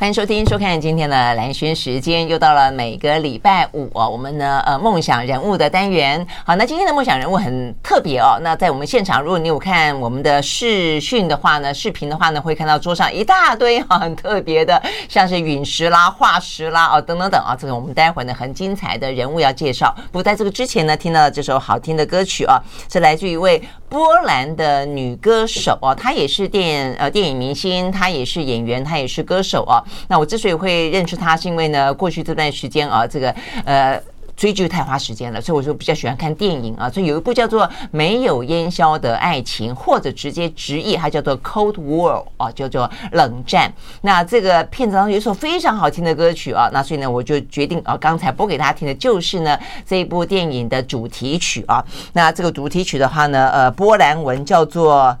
[0.00, 6.26] 欢迎收听、收看今天的兰轩时间，又到了每个礼拜五哦，我们呢呃梦想人物的单元。
[6.42, 8.38] 好，那今天的梦想人物很特别哦。
[8.40, 17.54] 那在我们现场，如果你有看我们的视讯的话呢，视频的话呢，会看到桌上一大堆哈很特别的，像是陨石啦、化石啦哦等等等啊。
[17.54, 19.94] 这个我们待会呢很精彩的人物要介绍。
[20.06, 22.58] 不过在这个之前呢，听到了这首好听的歌曲啊，
[22.90, 29.84] 是来自一位波兰的女歌手哦，她也是电呃电影明星，她也是演员，她也是歌手哦。
[30.08, 34.00] 那我之所以会认识他，是因为呢，过去这段时间啊，这个呃
[34.36, 36.88] 追剧太花时间了，所以我就比较喜欢看电影啊。
[36.88, 43.70] 所以有一部叫做《没有烟消的爱情》，或者直接直译，它叫做《Cold War》啊，叫做冷战。
[44.00, 51.84] 那这个片子当中有一首非常好听的歌曲啊，那所以呢，我就决定啊，刚才播给大家听的就是呢这一部电影的主题曲啊。
[52.14, 55.14] 那这个主题曲的话呢，呃，波兰文叫做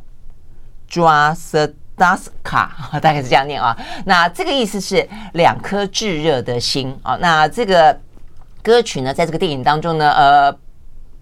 [0.90, 1.34] Druga
[2.00, 2.68] Daska，
[3.00, 3.76] 大概是这样念啊。
[4.06, 7.18] 那这个意思是两颗炙热的心啊。
[7.20, 8.00] 那这个
[8.62, 10.58] 歌曲呢，在这个电影当中呢，呃。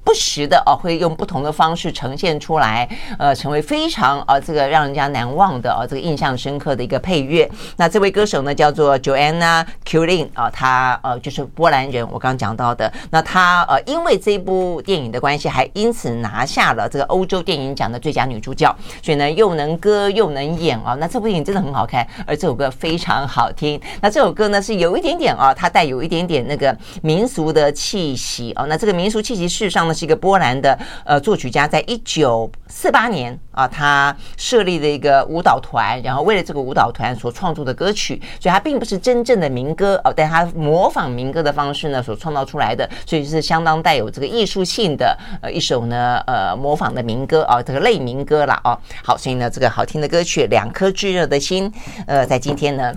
[0.09, 7.47] 不时的哦，会用不同的方式呈现出来，呃，成为非常啊这个让人家难忘的啊这个印象深刻的一个配乐。
[7.77, 12.91] 那这位歌手呢，叫做 Joanna Kulin 啊，他呃就是波兰人，我刚刚讲到的。
[13.11, 18.75] 那他呃因为这部电影的关系，还因此拿下了这个欧洲电影奖的最佳女主角。
[19.03, 20.95] 所以呢，又能歌又能演啊。
[20.95, 23.79] 那这部电影真的很好看，而这首歌非常好听。
[24.01, 28.65] 那这首歌呢是有一点点啊，它带有一点点那个民俗的气息啊。
[28.71, 29.98] 那这个民俗气息事实上呢。
[29.99, 48.79] 是一个波兰的呃作曲家，在一九四八年啊，他设立了一个舞蹈团，然后为了这个舞蹈团所创作的歌曲，所以它并不是真正的民歌哦，但他模仿民歌的方式呢所创造出来的，所以是相当带有这个艺术性的呃一首呢呃模仿的民歌啊，这个类民歌了哦。
[49.03, 51.69] 好，所以呢这个好听的歌曲《两颗炙热的心》
[52.07, 52.95] 呃，在今天呢。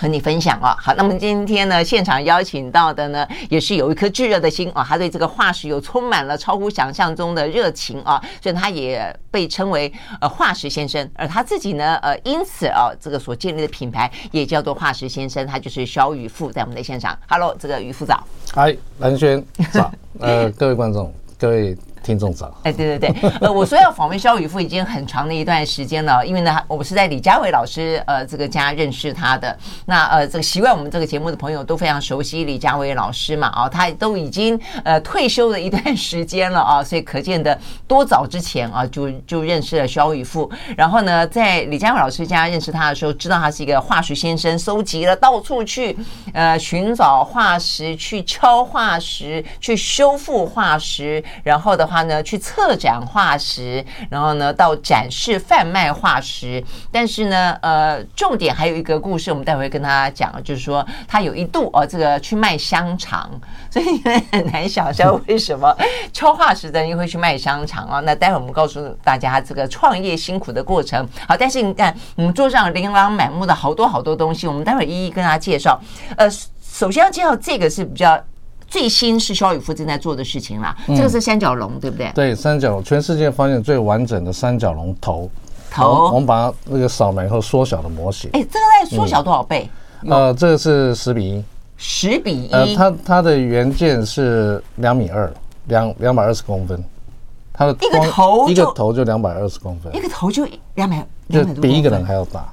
[0.00, 18.24] 和你分享哦，好，那么今天呢，现场邀请到的呢，也是有一颗炙热的心啊，他对这个化石有充满了超乎想象中的热情啊，所以他也被称为呃化石先生，而他自己呢，呃，因此啊，这个所建立的品牌也叫做化石先生，他就是萧宇富，在我们的现场，Hello，这个宇富早，
[18.54, 21.76] 嗨，兰萱早，呃，各位观众，各位。
[22.02, 29.56] 听众早，哎，对对对，呃，我说要访问肖宇富已经很长的一段时间了，因为呢，我是在李佳伟老师呃这个家认识他的。
[29.84, 37.56] 那呃，这个习惯我们这个节目的朋友都非常熟悉李佳伟老师嘛，啊，他都已经呃退休了一段时间了啊，所以可见的
[37.86, 40.50] 多早之前啊就就认识了肖宇富。
[40.76, 45.94] 然后呢，在李佳伟老师家认识他的时候，知道他是一个化石先生，收集了到处去
[46.32, 51.89] 呃寻找化石，去敲化石，去修复化石，然后的。
[51.90, 56.62] 话呢，去策展化石，然后呢，到展示贩卖化石。
[56.92, 63.28] 但是呢，呃，重点还有一个故事，我们待会跟大家讲，就是说他有一度哦，这个去卖香肠，
[63.70, 65.76] 所以你们很难想象为什么
[66.12, 68.00] 敲化石的人会去卖香肠啊？
[68.00, 71.06] 那待会我们告诉大家这个创业辛苦的过程。
[71.26, 75.80] 好，但是你看我们桌上琳琅满目的好多好多东西，我们待会一一跟大家介绍。
[76.16, 76.30] 呃，
[76.62, 78.22] 首先要介绍这个是比较。
[78.70, 82.10] 最新是肖宇夫正在做的事情啦，这个是三角龙，对不对？
[82.14, 85.28] 对，三角龙，全世界发现最完整的三角龙头。
[85.72, 88.30] 头，我们把它那个扫描以后缩小的模型。
[88.32, 89.68] 哎，这个在缩小多少倍？
[90.08, 91.44] 呃，这个是十比一。
[91.76, 92.50] 十比一。
[92.50, 95.32] 呃，它它的原件是两米二，
[95.66, 96.82] 两两百二十公分。
[97.52, 102.48] 它的一个头一个头就两百二十公分，一个头就两百，就比一个人还要大。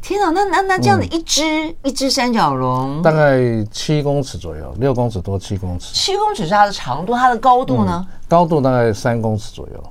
[0.00, 5.94] 天啊，那那那这样的一只、嗯、一只三角龙，大概七公尺左右，六公尺多，七公尺。
[5.94, 8.06] 七公尺是它的长度，它的高度呢？
[8.08, 9.84] 嗯、高度大概三公尺左右，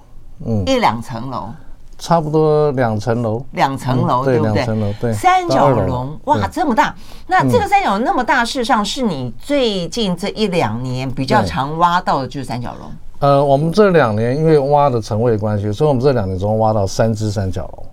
[0.45, 1.49] 嗯，一两层楼，
[1.97, 4.53] 差不多两层楼，两层楼，对不对？
[4.53, 5.13] 两层楼，对。
[5.13, 6.95] 三角龙，哇，这么大！
[7.27, 12.89] 那这个三角龙那么大，事实上是你最近这一两年比较常挖到的，就是三角龙。
[13.19, 17.85] 呃，我们这两年因为挖的层位关系，所以我们这两年总共挖到三只三角龙。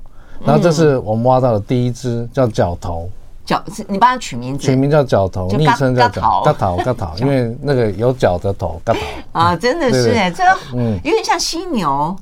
[0.44, 3.08] 然后这是我们挖到的第一只，叫角头。
[3.44, 4.64] 角是你帮它取名字？
[4.64, 9.00] 取名叫角头，昵称叫角角头角头， 因为那个有角的头角头。
[9.32, 10.42] 啊，真的是哎，这
[10.74, 12.16] 嗯，有点像犀牛。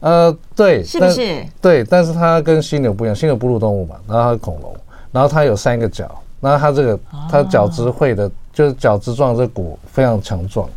[0.00, 1.42] 呃，对，是不是？
[1.62, 4.76] 对，但是它跟犀牛不一样，犀牛哺乳动物嘛，然后它是恐龙，
[5.12, 6.98] 然后它有三个角，然后它这个
[7.30, 10.68] 它角质会的，就是角质状这骨非常强壮，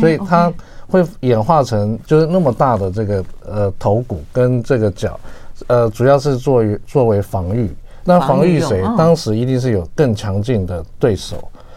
[0.00, 0.52] 所以它
[0.86, 5.18] 会演化成就是那么大的这个呃头骨跟这个角。
[5.66, 7.74] 呃，主要是作为作为防御。
[8.02, 8.82] 那防御谁？
[8.96, 11.36] 当时一定是有更强劲的对手，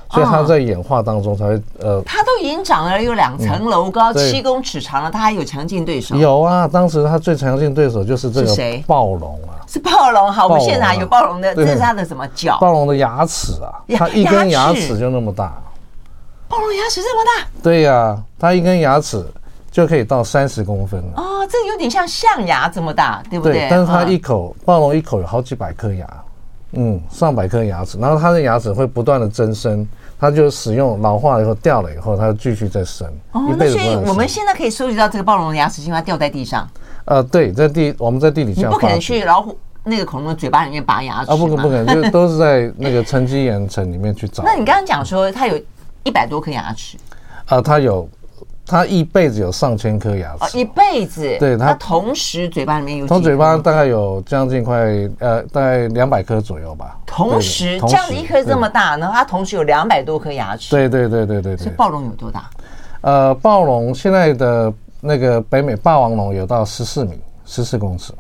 [0.10, 6.16] 所以他在演化当中才会呃，他都已经长了有两层楼高，七公尺长了，他还有强劲对手？
[6.16, 8.82] 有啊，当时他最强劲对手就是这个谁？
[8.88, 10.32] 暴龙啊，是暴龙。
[10.32, 12.58] 好，我们现场有暴龙的，这是它的什么脚？
[12.60, 15.62] 暴龙的牙齿啊，它一根牙齿就那么大。
[16.48, 17.48] 暴龙牙齿这么大？
[17.62, 19.24] 对呀，它一根牙齿。
[19.74, 23.54] 就可以到三十公分了哦，这有点像象牙这么大，对不对？
[23.54, 26.08] 对，但是它一口暴龙一口有好几百颗牙，
[26.74, 29.86] 嗯，上百颗牙齿，然后它的牙齿会不断的增生，
[30.20, 33.08] 它就使用老化以后掉了以后，它就继续再生。
[33.32, 36.70] 哦，那所以我们现在可以收集到这个暴龙的牙齿，因为它掉在地上。
[37.06, 44.44] 呃，对，在地我们在地底下，你不可能去老虎那个恐龙的嘴巴里面拔牙齿啊，不可能，不可能，就都是在那个沉积岩层里面去找。
[44.46, 45.60] 那你刚刚讲说它有
[46.04, 46.96] 一百多颗牙齿，
[47.48, 48.08] 啊，它有。
[48.66, 51.38] 它一辈子有上千颗牙齿，哦，一辈子。
[51.40, 54.76] 对，它同时嘴巴里面有，从嘴巴大概有将近快
[55.20, 56.98] 呃，大概两百颗左右吧。
[57.06, 60.72] 同时，这样子一颗这么大，然后它同时有两百多颗牙齿。
[60.72, 61.64] 对对对对对对。
[61.64, 62.50] 是暴龙有多大？
[63.02, 68.14] 呃，暴龙现在的那个北美霸王龙有到十四米，十四公尺。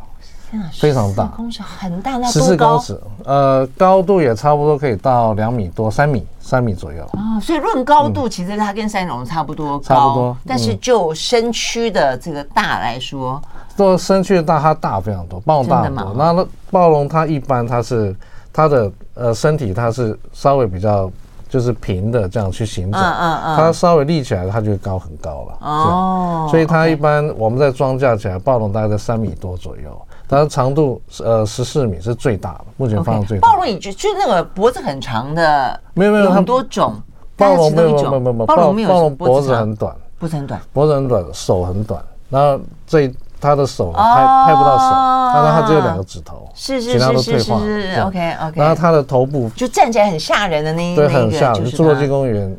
[0.71, 7.03] 非常大，公尺很大，那十四公尺，呃，高度也差不多可以到两米多，三米，三米左右。
[7.13, 10.37] 啊，所以论高度，其实它跟三角龙差不多高，差不多。
[10.47, 13.41] 但是就身躯的这个大来说，
[13.75, 16.13] 做身躯的大，它大非常多，暴龙大很多。
[16.15, 18.15] 那暴龙它一般它是
[18.51, 21.09] 它的呃身体它是稍微比较
[21.49, 25.57] 就是平的这样去行走，嗯嗯嗯，它稍微立起来它就高很高了。
[25.61, 30.01] 哦，所以它一般我们在装架起来，暴龙大概在三米多左右。
[30.27, 33.47] 它的长度呃十四米是最大的，目前发现最大。
[33.47, 36.95] 暴龙也就就那个脖子很长的，没有没有很多种。
[37.35, 42.01] 暴龙没有没有没有暴龙没有暴龙脖子很短，脖子很短，脖子很短，手很短。
[42.29, 43.11] 然后这
[43.41, 44.85] 它的手拍拍不到手，
[45.33, 48.53] 它它只有两个指头，是是是是是 OK OK。
[48.55, 52.55] 然后它的头部就站起来很吓人的那一对很吓人，侏罗纪公园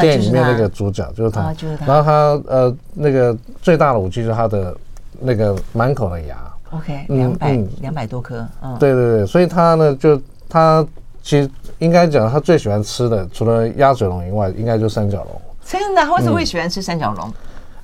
[0.00, 1.52] 电影里面那个主角就是它，
[1.86, 4.76] 然后它呃那个最大的武器就是它的
[5.18, 6.36] 那个满口的牙。
[6.70, 10.86] OK，两百两百多颗，嗯，对对对，所以他呢，就他
[11.22, 15.40] 其实应该讲，他最喜欢吃的除了鸭嘴龙以外，应该就三角龙。
[15.64, 16.02] 真的？
[16.12, 17.32] 为什么会喜欢吃三角龙？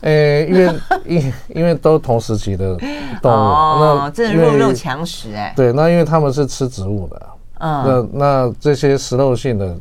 [0.02, 0.75] 诶，因为
[1.06, 2.76] 因因为都同时期的
[3.22, 5.52] 动物，那这弱肉强食哎。
[5.56, 7.22] 对，那因为他们是吃植物的，
[7.60, 9.76] 嗯，那那这些食肉性的。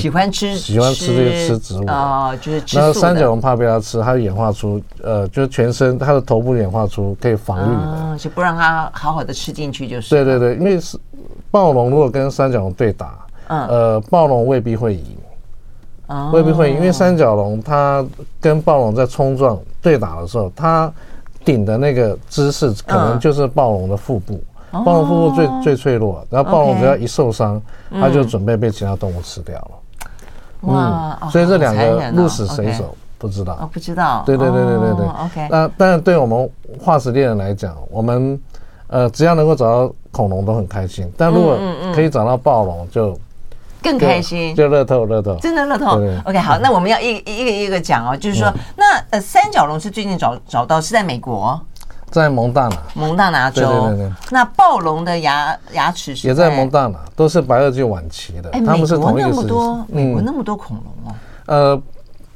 [0.00, 2.76] 喜欢吃喜欢吃这个吃植物啊，就是吃。
[2.76, 10.10] 那三角龙怕被它吃，它演化出呃，就是全身它的头部演化出可以防御的，就不让它好好的吃进去就是。
[10.10, 10.98] 对对对，因为是
[11.50, 15.16] 暴龙如果跟三角龙对打，嗯，呃，暴龙未必会赢，
[16.32, 18.04] 未必会赢，因为三角龙它
[18.40, 20.92] 跟暴龙在冲撞对打的时候，它
[21.44, 24.42] 顶的那个姿势可能就是暴龙的腹部。
[24.70, 27.60] 暴龙腹部最最脆弱，然后暴龙只要一受伤，
[27.90, 29.70] 它就准备被其他动物吃掉了。
[30.62, 31.18] 哇！
[31.30, 33.54] 所以这两个鹿死谁手不知道。
[33.54, 34.22] 哦，不知道。
[34.26, 35.06] 对对对对对对。
[35.06, 35.48] OK。
[35.50, 36.50] 那但是对我们
[36.80, 38.38] 化石猎人来讲，我们
[38.88, 41.56] 呃只要能够找到恐龙都很开心，但如果
[41.94, 43.16] 可以找到暴龙就
[43.80, 45.36] 更开心，就乐透乐透。
[45.36, 46.00] 真的乐透。
[46.24, 51.58] OK，好，那我们要一一个一个讲哦，就是说，那呃三角龙是最近找找到是在美国。
[52.10, 53.62] 在蒙大拿，蒙大拿州。
[53.62, 54.12] 对对对。
[54.30, 56.26] 那暴龙的牙牙齿是？
[56.26, 58.50] 也在蒙大拿，都是白垩纪晚期的。
[58.50, 59.42] 哎，他们是同一个时期。
[59.42, 61.14] 美国那么多，美国那么多恐龙哦。
[61.46, 61.82] 呃，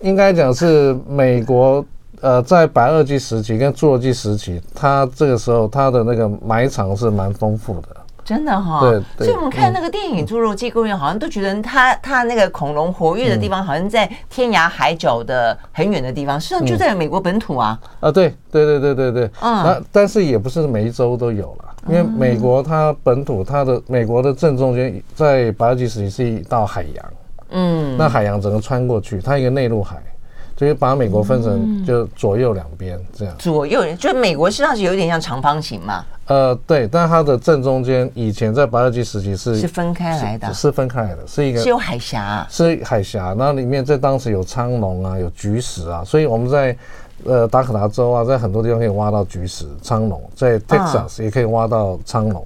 [0.00, 1.84] 应该讲是美国，
[2.20, 7.88] 呃，在白垩纪时期跟侏罗纪时期，它这个时候它的那个埋藏是蛮丰富的。
[8.32, 17.78] 真的哈，对，所以我们看那个电影《侏罗纪公园》，好像都觉得它它那个恐龙活跃的地方，好像在天涯海角的很远的地方，实际上就在美国本土啊。
[18.00, 27.12] 啊，对对对对对对，嗯，那但是也不是每一州都有了，因为美国它本土它的美国的正中间，在白垩纪时是一道海洋，
[27.50, 30.02] 嗯，那海洋整个穿过去，它一个内陆海。
[30.54, 36.04] 所以把美国分成就左右两边这样，左右就美国实际上是有点像长方形嘛。
[36.32, 46.74] 呃，对，但它的正中间以前在白垩纪时期是是分开来的，是分开来的，是一个是有海峡，是海峡，那里面在当时有苍龙啊，有菊石啊，所以我们在
[47.24, 52.42] 呃达可达州啊，在很多地方可以挖到菊石、苍龙，在 Texas 也可以挖到苍龙。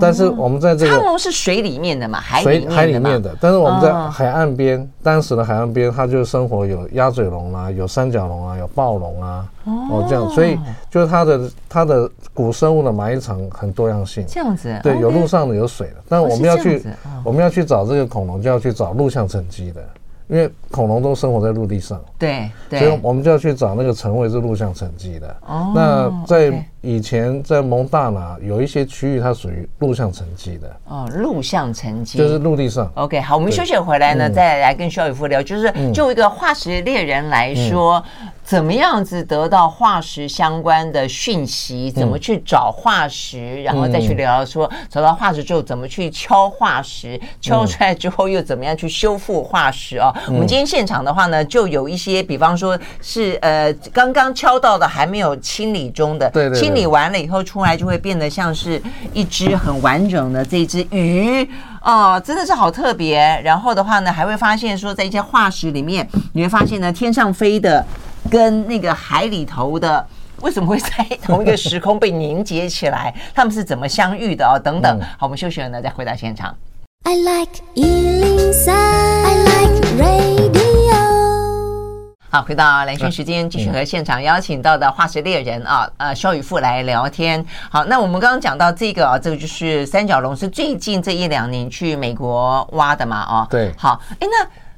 [0.00, 3.36] 但是我们在这个沧龙是水里面的嘛，海水海里面的。
[3.40, 10.58] 但是我们在海岸边，当时的海岸边，它就生活有鸭嘴龙啊，有三角龙啊，有暴龙啊，哦这样，所以
[10.90, 14.24] 就是它的它的古生物的埋藏很多样性。
[14.26, 15.96] 这样子，对，有陆上的，有水的。
[16.08, 16.82] 但我们要去
[17.24, 19.82] 我们要去找这个恐龙，就要去找陆相沉积的，
[20.28, 25.36] 因为恐龙都生活在陆地上，对，对，所以我们就要去找那个成为是陆相沉积的。
[25.46, 30.68] 哦，那在以前在蒙大拿有一些区域，它属于陆相沉积的。
[30.88, 32.90] 哦，陆相沉积就是陆地上。
[32.96, 38.02] OK，好，我们休息回来呢，再来跟肖宇夫聊，就是就一个化石猎人来说。
[38.44, 41.90] 怎么样子得到化石相关的讯息？
[41.92, 43.62] 怎么去找化石？
[43.62, 47.18] 然后再去聊聊说，找到化石之后怎么去敲化石？
[47.40, 50.12] 敲出来之后又怎么样去修复化石啊？
[50.26, 58.80] 我们今天现场的话呢，就有一些，比方说是呃刚刚敲到的还没有清理中的，对，清理完了以后出来就会变得像是
[59.12, 61.48] 一只很完整的这只鱼
[61.82, 63.18] 哦，真的是好特别。
[63.44, 67.84] 然后的话呢，还会发现说，在一些化石里面，你会发现呢，天上飞的。
[68.30, 70.06] 跟那个海里头的
[70.42, 73.12] 为什么会在同一个时空被凝结起来？
[73.34, 74.54] 他们是怎么相遇的哦？
[74.62, 76.54] 等等，好，我们休息了呢，再回到现场。
[77.02, 80.51] I like 103, I like radio。
[82.32, 87.44] 好，回到兰萱时间，继续和现场邀请到的化石猎人啊，呃，肖宇富来聊天。
[87.68, 93.22] 好，那我们刚刚讲到这个啊，这个就是三角龙，是最近这一两年去美国挖的嘛？
[93.28, 93.70] 哦，对。
[93.76, 94.26] 好，哎，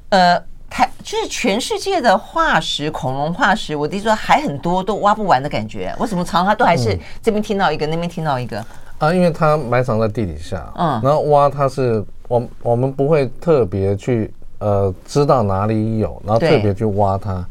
[0.09, 0.43] 那呃。
[0.67, 5.95] 还就是全世界的化石，恐龙化石，我听说还很多，都挖不完的感觉。
[5.99, 8.59] 为什么常常都还是这边听到一个，那边听到一个？
[8.97, 17.45] 啊，因为它埋藏在地底下，嗯，然后挖它是，我我们不会特别去呃知道哪里有，然后特别去挖它，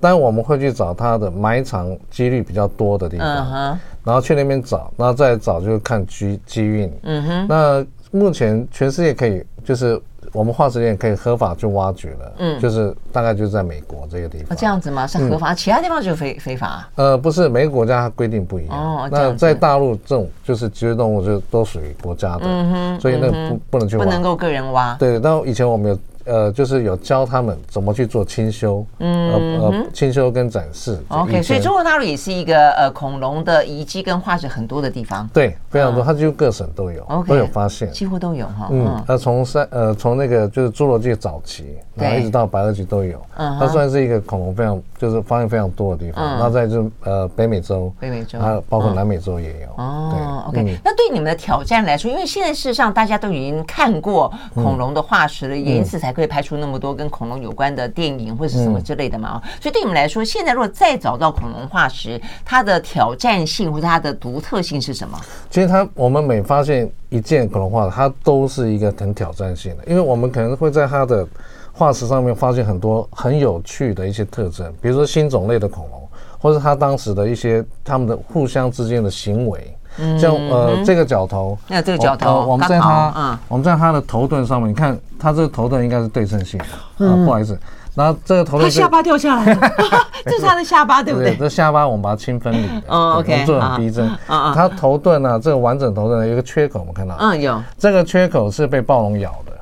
[0.00, 7.46] 但我们会去找它的埋藏几率比较多的地方，然后去那边找，然后再找就是看机机运，嗯哼。
[7.48, 10.00] 那目前全世界可以就是。
[10.32, 14.48] 我们化石链可以合法去挖掘了，嗯，就是大概就是在美国这个地方。
[14.50, 15.06] 哦，这样子吗？
[15.06, 16.86] 是合法，其他地方就非非法？
[16.96, 18.76] 呃，不是，每个国家规定不一样。
[18.76, 24.94] 哦，那在大陆这种就是脊椎动物就都属于国家的，嗯哼，所以那不不能去挖，不能够个人挖。
[24.96, 25.98] 对，那以前我们有。
[26.26, 30.98] 呃，就是有教他们怎么去做清修，嗯，呃呃，清修跟展示。
[31.08, 35.28] OK，所以中国大陆也是一个呃恐龙的遗迹跟化石很多的地方。
[35.32, 38.68] 对，非常多，它就各省都有，okay, 都有发现，几乎都有哈。
[38.70, 43.20] 嗯，它从三呃从那个就是侏罗纪早期，然后一直到白垩纪都有。
[43.36, 46.24] 嗯，它算是一个恐龙非常就是发现非常多的地方。
[46.24, 49.68] 嗯，然后在就呃北美洲，北美洲，还有包括南美洲也有。
[49.76, 56.15] 哦，OK，那对你们的挑战来说，因为现在事实上大家都已经看过恐龙的化石了，也因此才。
[56.16, 59.38] 可以拍出那么多跟恐龙有关的电影或者是什么之类的嘛？
[59.44, 65.20] 嗯、所以对你们来说，现在如果再找到恐龙化石，它的挑战性或者它的独特性是什么？
[65.50, 71.28] 其实它，我们每发现一件恐龙化石，它都是一个很挑战性的，因为我们可能会在它的
[71.70, 76.08] 化石上面发现很多很有趣的一些特征，比如说新种类的恐龙，
[76.38, 79.76] 或是它当时的一些它们的互相之间的行为。
[80.18, 86.60] 像呃这个角头，那这个角头，我们在它，我们在它的头盾上面，你看它这个头盾应该是对称性
[86.98, 87.58] 的，啊，不好意思，
[87.94, 89.70] 然后这个头盾，它下巴掉下来了，
[90.26, 91.34] 这是它的下巴，对不对？
[91.36, 99.52] 这下巴我们把它清分离的，哦，OK，做很逼真，它头盾呢，这个完整头盾有一个缺口，我们看到，嗯，有，这个缺口是被暴龙咬的，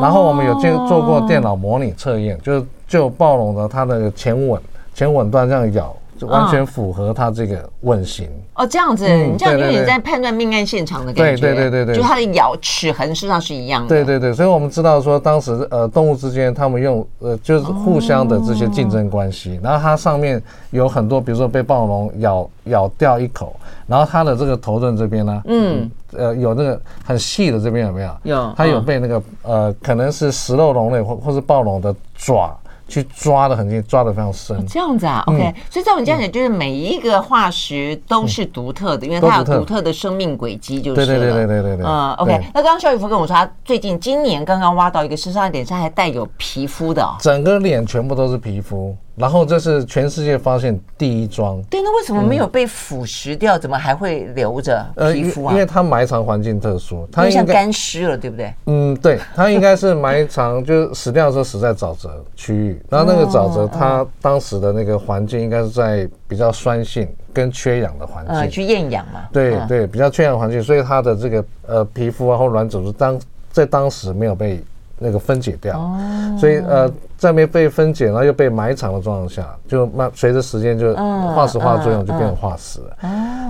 [0.00, 4.60] 然后我们有见做过电脑模拟测验，就是就暴龙的它的前吻
[4.94, 5.96] 前吻段这样咬。
[6.26, 8.28] 完全符合他这个问型。
[8.54, 28.10] 哦，这样子，你这样有点在判断命案现场的感觉，对对对对对，就它的咬齿痕实际上是一样的，对对对，所以我们知道说当时呃动物之间他们用呃就是互相的这些竞争关系，然后它上面有很多，比如说被暴龙咬咬掉一口，然后它的这个头盾这边呢，嗯，呃有那个很细的这边有没有？
[28.24, 32.54] 有，它有被那个呃可能是食肉龙类或或是暴龙的爪。
[32.90, 34.66] 去抓的很紧，抓的非常深。
[34.66, 35.54] 这样子啊，OK。
[35.70, 40.96] 所以照你这样讲，就是每一个化石都是独特的，因为它有独特的生命轨迹，就是。
[40.96, 41.86] 对对对对对对对。
[41.86, 42.38] 嗯，OK。
[42.52, 47.08] 那刚刚肖宇福跟我说，他最近今年刚刚挖到一个，身上脸上还带有皮肤的。
[47.20, 48.96] 整个脸全部都是皮肤。
[49.20, 51.62] 然后这是全世界发现第一桩。
[51.70, 53.58] 对，那为什么没有被腐蚀掉？
[53.58, 55.52] 怎么还会留着皮肤啊？
[55.52, 58.54] 因为它埋藏环境特殊，它像干尸了，对不对？
[58.66, 62.80] 嗯，对，它应该是埋藏， 就是死掉的时候死在沼泽区域。
[62.88, 68.50] 然后那个沼泽，它当时的那个环境应该是在比较酸性跟缺氧的环境。
[68.50, 69.22] 去厌氧嘛。
[69.32, 73.20] 对对，比较缺氧环境，所以它的这个呃皮肤啊或软组织当
[73.52, 74.62] 在当时没有被。
[75.02, 75.90] 那个分解掉，
[76.38, 82.96] 所以呃，在没被分解，然后又被埋藏的状况下，就慢随着时间就化石化作用就变成化石了。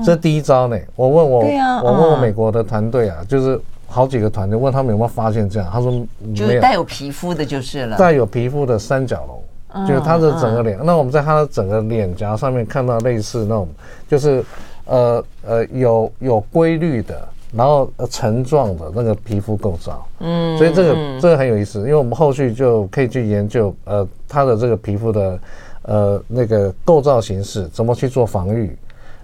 [0.04, 0.78] 这是第一招呢。
[0.94, 1.40] 我问我，
[1.82, 5.90] 我问我美国的团队啊，就是好几个团队问他们有没有发现这样，他说
[6.20, 6.60] 没有。
[6.60, 7.96] 带有皮肤的就是了。
[7.96, 10.78] 带有皮肤的三角龙，就是它的整个脸。
[10.84, 13.68] 那我们在它的整个脸颊上面看到类似那种，
[14.08, 14.44] 就是
[14.84, 17.28] 呃呃有有规律的。
[17.52, 25.40] 然后层状的那个皮肤构造，嗯，所以这个这个很有意思，因为我们后续就可以去研究，呃，它的这个皮肤的，
[25.82, 28.76] 呃，那个构造形式怎么去做防御，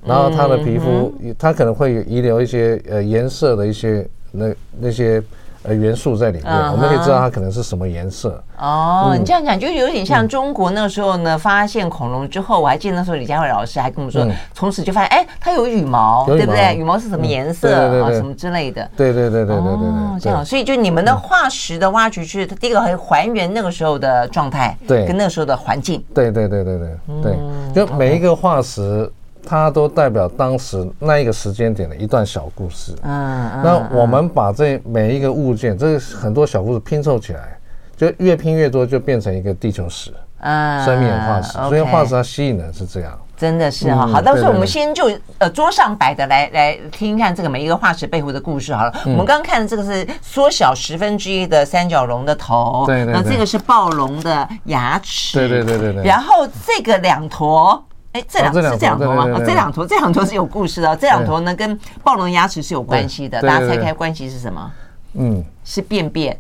[0.05, 5.23] 然后它的皮肤它可能会遗留一些呃颜色的一些那那些。
[5.67, 6.73] 呃，元素在里面，uh.
[6.73, 8.43] 我们可以知道它可能是什么颜色。
[8.59, 16.75] 哦、oh, 嗯，你这样讲就有点像中国那个时候呢，嗯、发现恐龙之后，我还记得那时候李佳慧老师还跟我们说，从、嗯、此就发现，哎，它有羽毛，对不对？
[16.77, 18.13] 羽毛是什么颜色啊？
[18.13, 18.89] 什么之类的。
[18.97, 26.03] 对对对对对对这样，所以就你们的化石的挖掘是第一个还还原那个时候的状态，对，跟那个时候的环境。
[26.15, 26.89] 对对对对对
[27.23, 29.11] 对，嗯、就每一个化石。
[29.47, 32.93] 它都代表当时那一个时间点的一段小故事。
[33.03, 37.57] 嗯，那我们把这每一个物件，这很多小故事拼凑起来，
[37.97, 40.13] 就越拼越多，就变成一个地球史。
[40.41, 41.53] 嗯，生命化石。
[41.69, 43.19] 所以化石它吸引人是这样。
[43.37, 44.07] 真的是哈。
[44.07, 48.93] 好，到时候我们先就呃桌上摆的来来听一看这个每一个化石背后的故事好了。
[49.05, 52.85] 我们刚刚看的这个是缩小十分之一的三角龙的头。
[52.87, 53.15] 对对。
[53.15, 55.39] 那这个是暴龙的牙齿。
[55.39, 56.03] 对对对对对。
[56.05, 57.83] 然后这个两坨。
[58.17, 59.27] 哎，这两是这两坨吗？
[59.27, 60.97] 哦，这两坨，这两坨是有故事的。
[60.97, 63.43] 这两坨呢，跟暴龙牙齿是有关系的。
[63.43, 64.73] 大家猜猜关系是什么？
[65.19, 66.35] 嗯，是便便。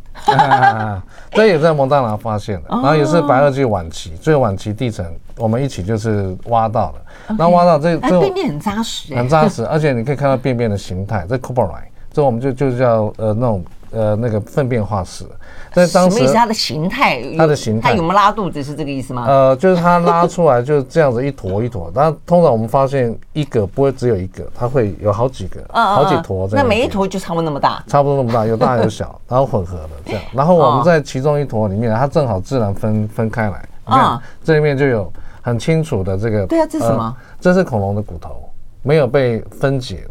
[1.33, 5.04] 这也在蒙大拿发现的，然后也是白垩纪晚期最晚期地层，
[5.37, 7.35] 我们一起就是挖到的。
[7.37, 11.26] 然后挖到这这便便很扎实，很扎实，而且你可以看到便便的形态。
[11.28, 13.62] 这 coprolite，这我们就就叫呃那种。
[13.96, 15.24] 呃，那个粪便化石，
[15.72, 16.30] 在当时？
[16.34, 18.62] 它的形态，它的形态，它有没有拉肚子？
[18.62, 19.24] 是这个意思吗？
[19.26, 26.46] 呃，就是它拉出来就是这样子一坨一坨，但通常我们发现一个不会只有一个，它会有好几个，好几坨。
[26.52, 27.82] 那每一坨就差不多那么大？
[27.86, 30.22] 差不多那么大，有大有小，然后混合的这样。
[30.34, 33.66] 然后我们在其中一坨里面，它正好自然分分开来。
[33.86, 35.10] 你看这里面就有
[35.40, 36.46] 很清楚的这个。
[36.46, 37.16] 对啊，这是什么？
[37.40, 38.50] 这是恐龙的骨头，
[38.82, 40.06] 没有被分解。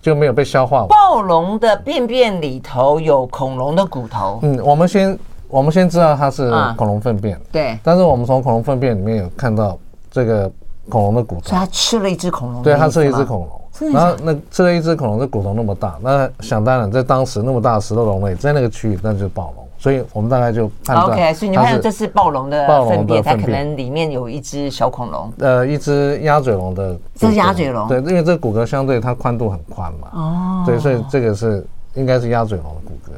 [0.00, 0.86] 就没有被消化。
[0.86, 4.38] 暴龙的便便里头有恐龙的骨头。
[4.42, 7.40] 嗯，我们先我们先知道它是恐龙粪便。
[7.50, 7.78] 对。
[7.82, 9.78] 但是我们从恐龙粪便里面有看到
[10.10, 10.50] 这个
[10.88, 11.48] 恐龙的骨头。
[11.48, 12.62] 所以它吃了一只恐龙。
[12.62, 13.92] 对，它吃了一只恐龙。
[13.92, 19.66] 然后那吃了一只恐龙，的骨头那么大，那想当然，在当时那么大的石头龙类，在那个区域，那就是暴龙。
[19.82, 33.10] 所以我们大概就判断，OK，所以你看这是暴龙的粪便，它可能里面有一只小恐龙，呃，一只鸭嘴龙的，这是鸭嘴龙，对，因为这个骨骼相对它宽度很宽嘛，哦，对，所以这个是应该是鸭嘴龙的骨骼。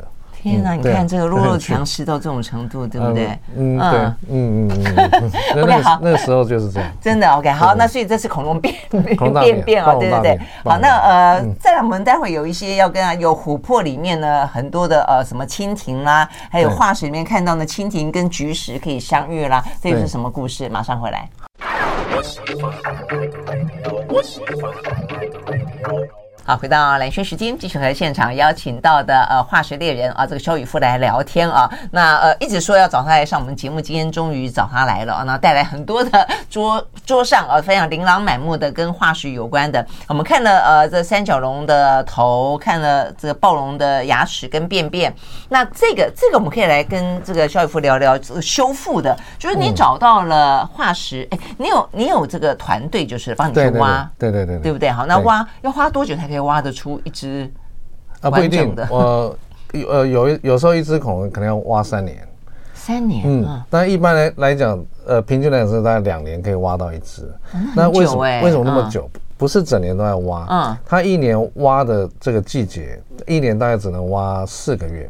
[0.45, 0.75] 天哪！
[0.75, 3.39] 你看这个弱肉强食到这种程度，对不对？
[3.57, 3.99] 嗯，对，
[4.31, 4.85] 嗯嗯
[5.55, 5.63] 嗯。
[5.65, 6.91] OK，好，那个时候就是这样。
[7.01, 8.75] 真的 OK，好，那所以这是恐龙 便
[9.41, 10.39] 便便啊，对对对。
[10.63, 20.69] 好，那呃，再来我们待会有一些要跟啊，有琥珀里面呢很多的呃什么蜻蜓啦，还有化石里面看到呢蜻蜓跟菊石可以相遇啦，这又是什么故事？
[20.69, 21.27] 马上回来。
[26.47, 31.71] 好，回到蓝轩时间，继续和现场邀请到的呃化石猎人啊，这个肖宇夫来聊天啊。
[31.91, 35.23] 那呃一直说要找他来上我们节目，今天终于找他来了啊。
[35.23, 39.87] 那带来很多的桌桌上啊，非常琳琅满目的跟化石有关的。
[40.07, 45.11] 我们看了呃这三角龙的头，看了这个暴龙的牙齿跟便便。
[45.49, 54.91] 那这个这个我们可以来跟这个肖宇夫聊聊这个修复的，就是你找到了化石，哎、嗯，你有你有这个团队，就是帮你去挖，对对对，对，对，对不对？
[54.91, 56.34] 好，那挖要花多久才可以？
[56.35, 57.49] 可以挖得出一只
[58.21, 58.29] 啊？
[58.29, 59.37] 不一定，我
[59.89, 62.27] 呃有有时候一只恐龙可能要挖三年，
[62.75, 67.33] 三年，嗯，但一般来来讲，呃，平均来讲是大概两年可以挖到一只。
[67.77, 69.09] 那为什么为什么那么久？
[69.37, 75.09] 不是整年都在挖，嗯，它一年挖的这个季节，一年大概只能挖四个月，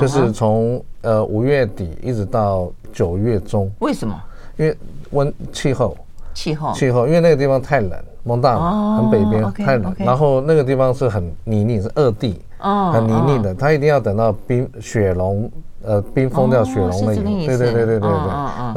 [0.00, 3.70] 就是从呃五月底一直到九月中。
[3.80, 4.14] 为什么？
[4.56, 4.76] 因为
[5.10, 5.96] 温气候，
[6.34, 7.92] 气候，气候，因为那个地方太冷。
[8.24, 13.52] 蒙大拿很北边，太冷，然后那个地方是很泥泞，是二地，很泥泞的。
[13.52, 15.50] 它一定要等到冰雪融，
[15.84, 18.08] 呃，冰封掉雪融了以后，对对对对对对，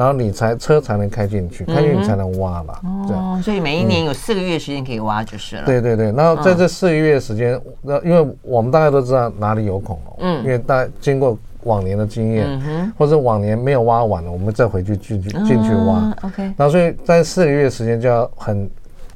[0.00, 2.74] 后你才车才能开进去，开进去你才能挖嘛。
[3.06, 5.62] 这样，所以每一年有四个月时间可以挖就是了。
[5.64, 16.16] 对对对，然后在这四个月时间，那因为我们大家都知道哪里有恐龙，嗯，因为大经过往年的经验，或者往年没有挖完的，我们再回去进去进去挖。
[16.22, 18.70] OK，那所以在四个月时间就要很。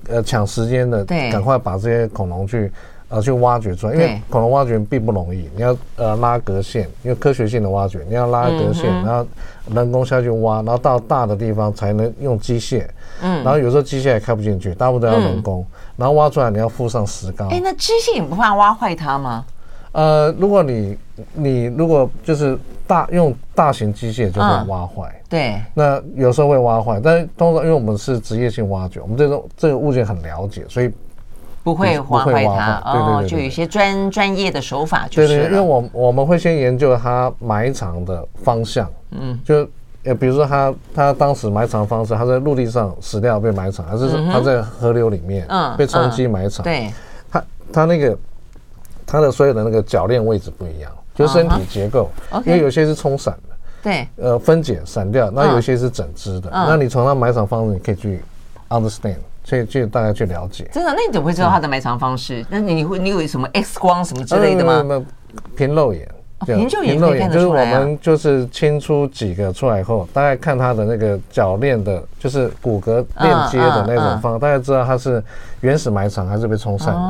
[0.08, 2.72] 呃，抢时间的，赶快把这些恐龙去，
[3.10, 9.24] 呃，去挖掘出来，因为恐龙挖掘并不容易，你要呃拉隔线，因为科学性的挖掘，你要拉隔线，然后
[9.72, 12.86] 人工下去挖，然后到大的地方才能用机械，
[13.20, 15.64] 嗯，然后有时候机械也开不进去，大部分都要人工，
[15.96, 17.46] 然后挖出来你要附上石膏。
[17.50, 19.44] 哎，那机械你不怕挖坏它吗？
[19.92, 20.96] 呃，如果你
[21.34, 30.90] 你如果就是大用大型机械就会挖坏，对，那有时候会挖坏，但是通常因为我们是职业性挖掘，我们对这这个物件很了解，所以
[31.62, 39.68] 不会挖坏它哦，就有一些专专业的手法，就是对对，因为我我们会先研究它埋藏的方向，嗯，就
[40.04, 46.64] 呃比如说它它当时埋藏方式，它在陆地上死掉被埋藏，还是它在河流里面嗯被冲击埋藏？
[46.64, 46.90] 对，
[47.30, 48.16] 它它那个
[49.10, 52.10] 它的所有的那个铰链位置不一样，就身体结构，
[52.46, 58.22] 因为有些是冲散的，对，呃分解散掉，那有些是整只的，那你从它埋藏方式，你可以去
[58.68, 59.16] understand。
[59.42, 60.92] 去去大家去了解，真的？
[60.94, 62.44] 那你怎么会知道它的埋藏方式？
[62.50, 64.82] 那你会你有什么 X 光什么之类的吗？
[64.84, 65.04] 没有
[65.56, 66.06] 凭肉眼，
[66.46, 75.22] 凭肉眼就是我们就是清出几个出来以后，大概看它的那个铰链的，就是骨骼链接的那种方，大概知道它是
[75.60, 77.00] 原始埋藏还是被冲散的，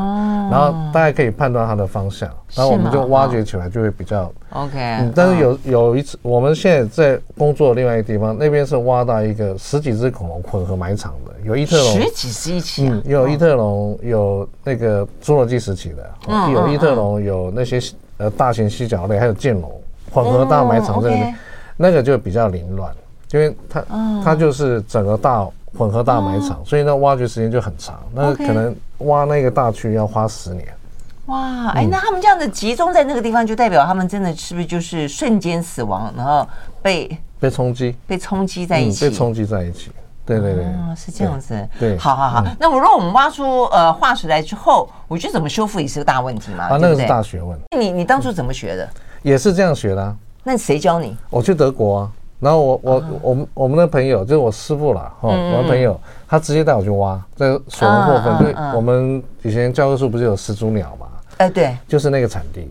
[0.51, 4.31] 然后大概可以判断它的方向，然后我们就挖掘起来就会比较。
[4.51, 16.11] OK，嗯，但是有有一次，我们现在在工作的另外一个地方，那边是挖到一个十几只恐龙混合埋藏的，有伊特龙，十几只一起，嗯，有伊特龙，有那个侏罗纪时期的，
[16.53, 17.81] 有伊特龙，有那些
[18.21, 19.73] 呃大型犀角类，还有剑龙
[20.13, 21.35] 混合大埋藏在那边，
[21.77, 22.95] 那个就比较凌乱，
[23.33, 23.85] 因为它
[24.23, 30.69] 它就是整个大混合大埋藏，所以那挖掘时间就很长，那可能挖那个大区要花十年。
[31.27, 36.47] 哇，哎，那他们这样子集中在那个地方，就代表他们真的是不是就是瞬间死亡，然后
[36.83, 39.91] 被被冲击，被冲击在一起，被冲击在一起。
[40.39, 41.69] 对对对，是这样子。
[41.79, 42.45] 对，好好好。
[42.59, 46.65] 那我如果我们挖出呃化石来之后，我觉得怎么修复也是个大问题嘛。
[46.65, 47.59] 啊，那个是大学问。
[47.79, 48.89] 你你当初怎么学的？
[49.23, 50.17] 也是这样学的。
[50.43, 51.17] 那谁教你？
[51.29, 61.07] 我去德国啊，然后我我我们我们的朋友就是我师傅啦，哦，我的朋友他直接带我去挖，在索伦霍芬，对，我们以前教科书不是有始祖鸟嘛？
[61.39, 62.71] 哎，对，就是那个产地。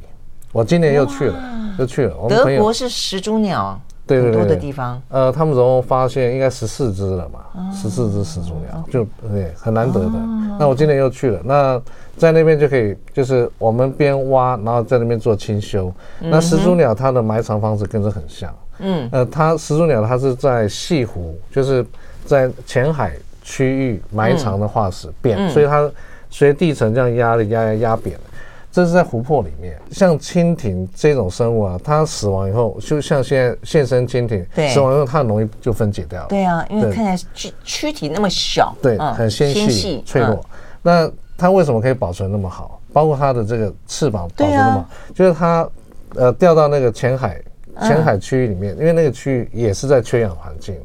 [0.52, 1.40] 我今年又去了，
[1.78, 2.16] 又去了。
[2.28, 5.02] 德国是始祖鸟，对对对，多的地方。
[5.10, 10.12] 呃，他们总共发现应该十四只了嘛，十四只始祖鸟，就对，很难得的。
[10.58, 11.82] 那我今年又去了，那
[12.18, 15.94] 在那边就可以，就是我们边挖，然后在那边做清修。
[16.20, 21.86] 那始祖鸟它的埋藏方式跟这很像，嗯，呃，它始祖鸟它是在西湖，就是
[22.26, 25.90] 在浅海区域埋藏的化石扁，所以它
[26.30, 28.22] 随地层这样压的压压压扁了。
[28.72, 36.28] 这是在湖泊里面，像蜻蜓这种生物啊，它死亡以后，就像现在现生蜻蜓，对，死亡以后它很容易就分解掉了。
[36.30, 40.46] 对啊，因为看起来躯躯体那么小，对，很纤细脆弱。
[40.82, 42.80] 那它为什么可以保存那么好？
[42.94, 45.70] 包括它的这个翅膀保存那么好，就是它
[46.16, 47.42] 呃掉到那个浅海
[47.82, 50.76] 浅海区域里面，因为那个区域也是在缺氧环境。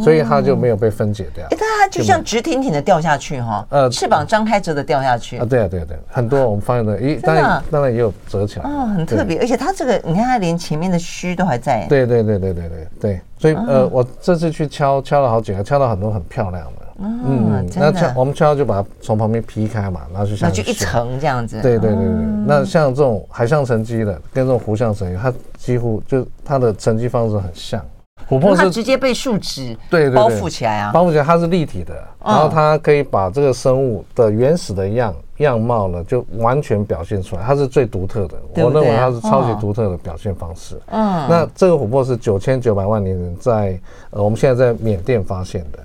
[0.00, 1.44] 所以它就没有被分解掉。
[1.50, 5.38] 哎，它就像直挺挺的掉下去哈，呃，翅膀张开着的掉下去。
[5.38, 8.64] 啊，对啊，对啊，对，很多我们发现的，咦，当然当然也有折起来。
[8.64, 11.86] 哦，很特别，而且它这个，你看它连前面的须都还在。
[11.88, 16.84] 对对对对对对对，所以呃，我这次去敲敲了好几个，敲到很多很漂亮的。
[16.98, 21.60] 嗯，那敲我们敲就把它从旁边劈开嘛，然后就像就一层这样子。
[21.60, 22.06] 对对对对，
[22.46, 27.84] 那像这种海象沉积的，跟这种湖相沉积，它几乎就它的沉积方式很像。
[28.28, 38.34] 琥珀是直接被树脂对包覆起来啊，包覆起来它是立体的，然后它可以把这个生物的原始的样样貌呢，就完全表现出来，它是最独特的。
[38.64, 40.80] 我认为它是超级独特的表现方式。
[40.86, 43.78] 嗯，那这个琥珀是九千九百万年前在
[44.10, 45.78] 呃我们现在在缅甸发现的，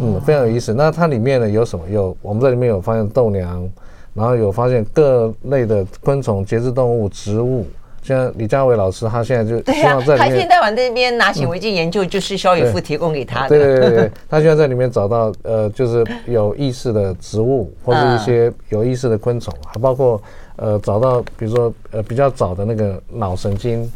[0.00, 0.72] 嗯，非常有意思。
[0.72, 1.86] 那它里面呢有什么？
[1.90, 3.68] 有我们在里面有发现豆娘，
[4.14, 7.66] 然后有发现各类的昆虫、节肢动物、植物。
[8.06, 10.30] 像李佳伟老师，他现在就希望在里面。
[10.30, 13.48] 他现在往这边拿显微镜研究，就是肖远富提供给他的。
[13.48, 20.22] 对对对对，他希望在里面找到呃，就是有意识的植物，或者一些有意识的昆虫，还包括
[20.54, 23.90] 呃找到比如说呃比较早的那个脑神经，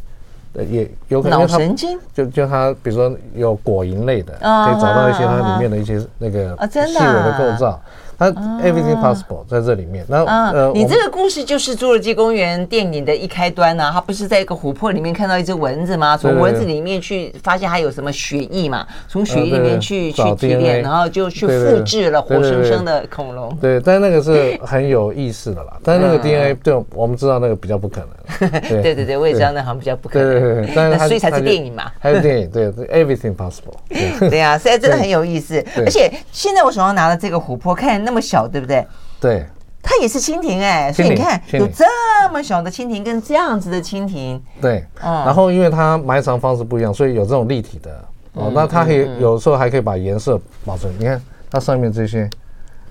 [0.68, 1.38] 也有可能。
[1.38, 1.96] 脑神经？
[2.12, 7.80] 就就他比如说有果蝇类的，可以找到一些它里面的一些那个细微的构造。
[8.20, 8.30] 它
[8.62, 10.04] everything possible 在这里面。
[10.06, 13.90] 那呃，你这个故事就是《侏罗纪公园》电影的一开端呐。
[13.90, 16.18] 它不是在一个琥珀里面看到一只蚊子吗？
[16.18, 18.86] 从蚊子里面去发现它有什么血液嘛？
[19.08, 23.56] 从血液里面去去提炼，然后就去复制了活生生的恐龙。
[23.58, 25.78] 对，但那个是很有意思的啦。
[25.82, 28.08] 但是那个 DNA，对，我们知道那个比较不可能。
[28.82, 30.30] 对对对，我也知道那好像比较不可能。
[30.30, 31.90] 对对对， 但是所以才是电影嘛。
[31.98, 33.74] 还有电影，对，everything possible。
[34.28, 35.64] 对啊，所以真的很有意思。
[35.78, 38.86] 而且现在我手上拿的这个琥珀，看那么小，对不对？
[39.20, 39.46] 对，
[39.82, 41.84] 它也是蜻蜓哎，所以你看有这
[42.32, 48.50] 么小的蜻蜓跟这样子的蜻蜓，对，然后因为它埋藏方式不一样，所以有这种立体的哦。
[48.54, 50.92] 那它可以有时候还可以把颜色保存。
[50.98, 51.20] 你看
[51.50, 52.28] 它上面这些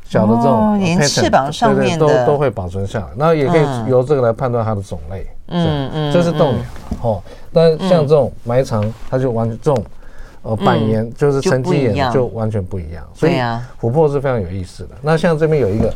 [0.04, 3.08] 小的这种，连翅膀上面都都会保存下来。
[3.16, 5.28] 那也可以由这个来判断它的种类。
[5.48, 6.62] 嗯嗯，这是豆鸟
[7.02, 7.24] 哦。
[7.52, 9.84] 但像这种埋藏，它就完全这种。
[10.50, 13.34] 呃，板岩就是沉积岩就完全不一样，所以
[13.80, 14.90] 琥珀是非常有意思的。
[15.02, 15.94] 那像这边有一个，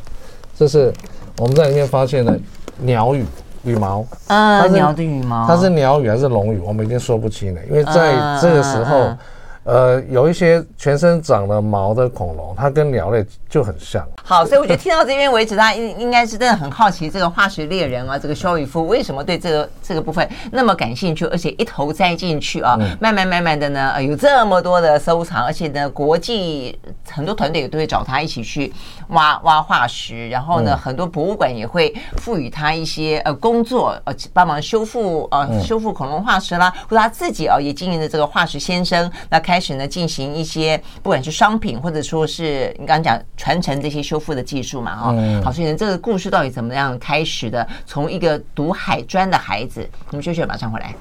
[0.55, 0.93] 这是
[1.37, 2.39] 我们在里面发现的
[2.77, 3.25] 鸟羽
[3.63, 4.05] 羽毛。
[4.27, 6.59] 呃，鸟的羽毛，它是鸟羽还是龙羽？
[6.59, 9.15] 我们已经说不清了，因为在这个时候。
[9.63, 14.07] 呃呃，有一些全身长了毛的恐龙，它跟鸟类就很像。
[14.23, 26.77] 好，所以我觉得听到这边为止，大家应应该是真的很好奇，这个化石猎人啊，这个肖宇夫为什么对这个这个部分那么感兴趣，而且一头栽进去啊，慢慢慢慢的呢，有这么多的收藏，而且呢，国际
[27.09, 28.71] 很多团队也都会找他一起去
[29.09, 39.52] 挖挖化石，然后呢，很多博物馆也会赋予他一些呃工作，呃，帮忙修复呃修复恐龙化石啦，或者他自己啊也经营的这个化石先生那开。
[39.53, 47.67] 开始呢，进行一些不管是商品，或者说是你刚刚讲传承这些修复的技术嘛，哈、嗯，好，所以呢，这个故事到底怎么样开始的？
[47.85, 50.95] 从一个读海专的孩子，你们休息，马上回来。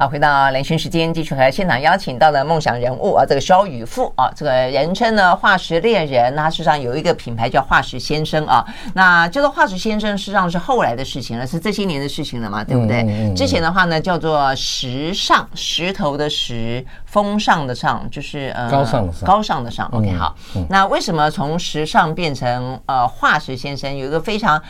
[0.00, 8.64] 好，回到连线时间，继续和现场邀请到的梦想人物啊，这个肖宇富啊，这个人称呢化石猎人，那事实上有一个品牌叫化石先生啊。
[8.94, 13.02] 那叫做化石先生，实际上是后来的事情了，是这些年的事情了嘛，对不对？
[13.02, 19.88] 嗯嗯嗯、之前的话呢，叫做时尚，石头的石，风尚的尚，就是呃高尚的上，高尚的尚。
[19.88, 20.32] OK，好。
[20.68, 23.96] 那为什么从时尚变成呃化石先生？
[23.96, 24.62] 有一个非常。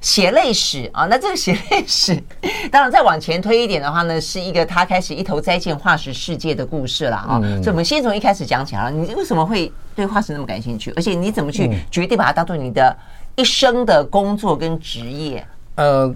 [0.00, 2.16] 血泪史啊，那这个血泪史，
[2.70, 7.40] 当然再往前推一点的话呢，是一个他开始一头栽进化石世界的故事了啊。
[7.42, 8.90] 嗯、所以，我们先从一开始讲起来了。
[8.90, 10.92] 你为什么会对化石那么感兴趣？
[10.96, 12.96] 而且，你怎么去决定把它当做你的
[13.34, 15.44] 一生的工作跟职业？
[15.74, 16.14] 呃，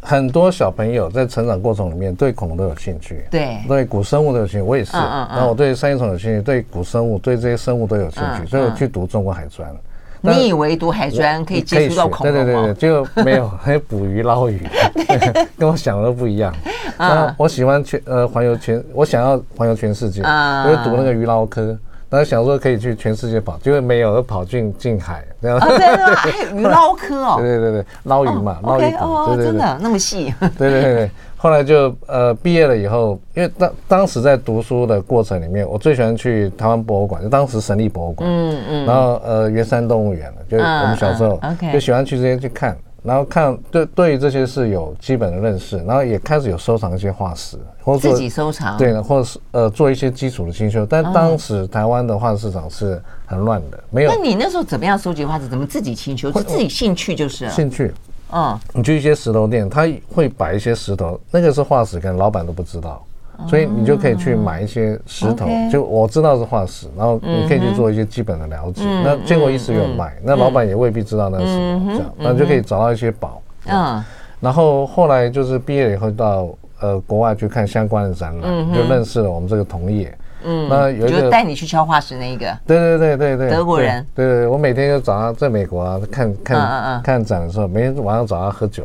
[0.00, 4.62] 很多小朋友在成长过程里面对恐龙都有兴趣，对，对古生物都有兴趣。
[4.62, 9.70] 我也是，嗯嗯，然后我对三叶虫有兴趣，对古生物，对这些生物都有兴趣，所以我去读中国海专。
[10.22, 12.44] 你以为读海专可以接触到恐龙吗？
[12.44, 14.60] 对对对，就没有， 还有捕鱼捞鱼
[15.58, 16.54] 跟我想的都不一样。
[16.96, 21.76] 啊，我喜欢全呃环游全，我想要环游全世界，我就读那个鱼捞科，
[22.12, 25.24] 然后想说可以去全世界跑，结果没有，就跑进近海。
[25.40, 27.36] 对对对，鱼 捞科哦。
[27.38, 30.32] 对对对对，捞鱼嘛，捞鱼哦，真的那么细。
[30.58, 31.10] 对对对。
[31.38, 41.40] 后来就呃毕业了以后，因为当当时在读书的过程里面，我最喜欢去台湾博物馆，就当时省立博物馆，嗯嗯，然后呃圆山动物园，就我们小时候
[41.72, 54.10] 就喜欢去这些去看，然后看对对于这些是有基本的认识，然后也开始有收藏一些化石，或者自己收藏，对，或者是呃做一些基础的清修，但当时台湾的化石市场是很乱的，没有。
[54.10, 55.48] 那你那时候怎么样收集化石？
[55.48, 56.32] 怎么自己清修？
[56.32, 57.92] 是自己兴趣就是兴趣。
[58.30, 63.04] 嗯，你去一些石头店，他会摆一些石头，那个是化石，可能老板都不知道，
[63.48, 68.84] 所以你就可以去买一些石头，就我知道是化石，然后你可以去做一些基本的了解。
[69.02, 73.42] 那见过一次有买，那老板也未必知道那是什么，这样，那就可以找到一些宝。
[73.66, 74.02] 嗯，
[74.40, 76.48] 然后后来就是毕业以后到
[76.80, 80.12] 呃国外去看相关的展览，就认识了我们这个同业。
[80.44, 88.84] 嗯，那有一个带你去敲化石那一个，对对对对对，德国人，对对，我每天就早上在美国啊看看看展的时候，每天晚上找他喝酒，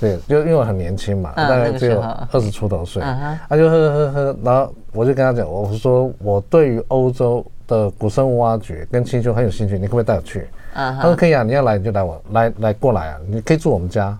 [0.00, 3.02] 对，就因为我很年轻嘛，大概只有二十出头岁，
[3.48, 10.46] 他就喝喝喝，然后我就跟他讲，我说我对于欧洲的古生物挖掘跟清修很有兴趣，你可不可以带我去？
[10.74, 14.16] 他说可以啊，你要来你就来我来来过来啊，你可以住我们家。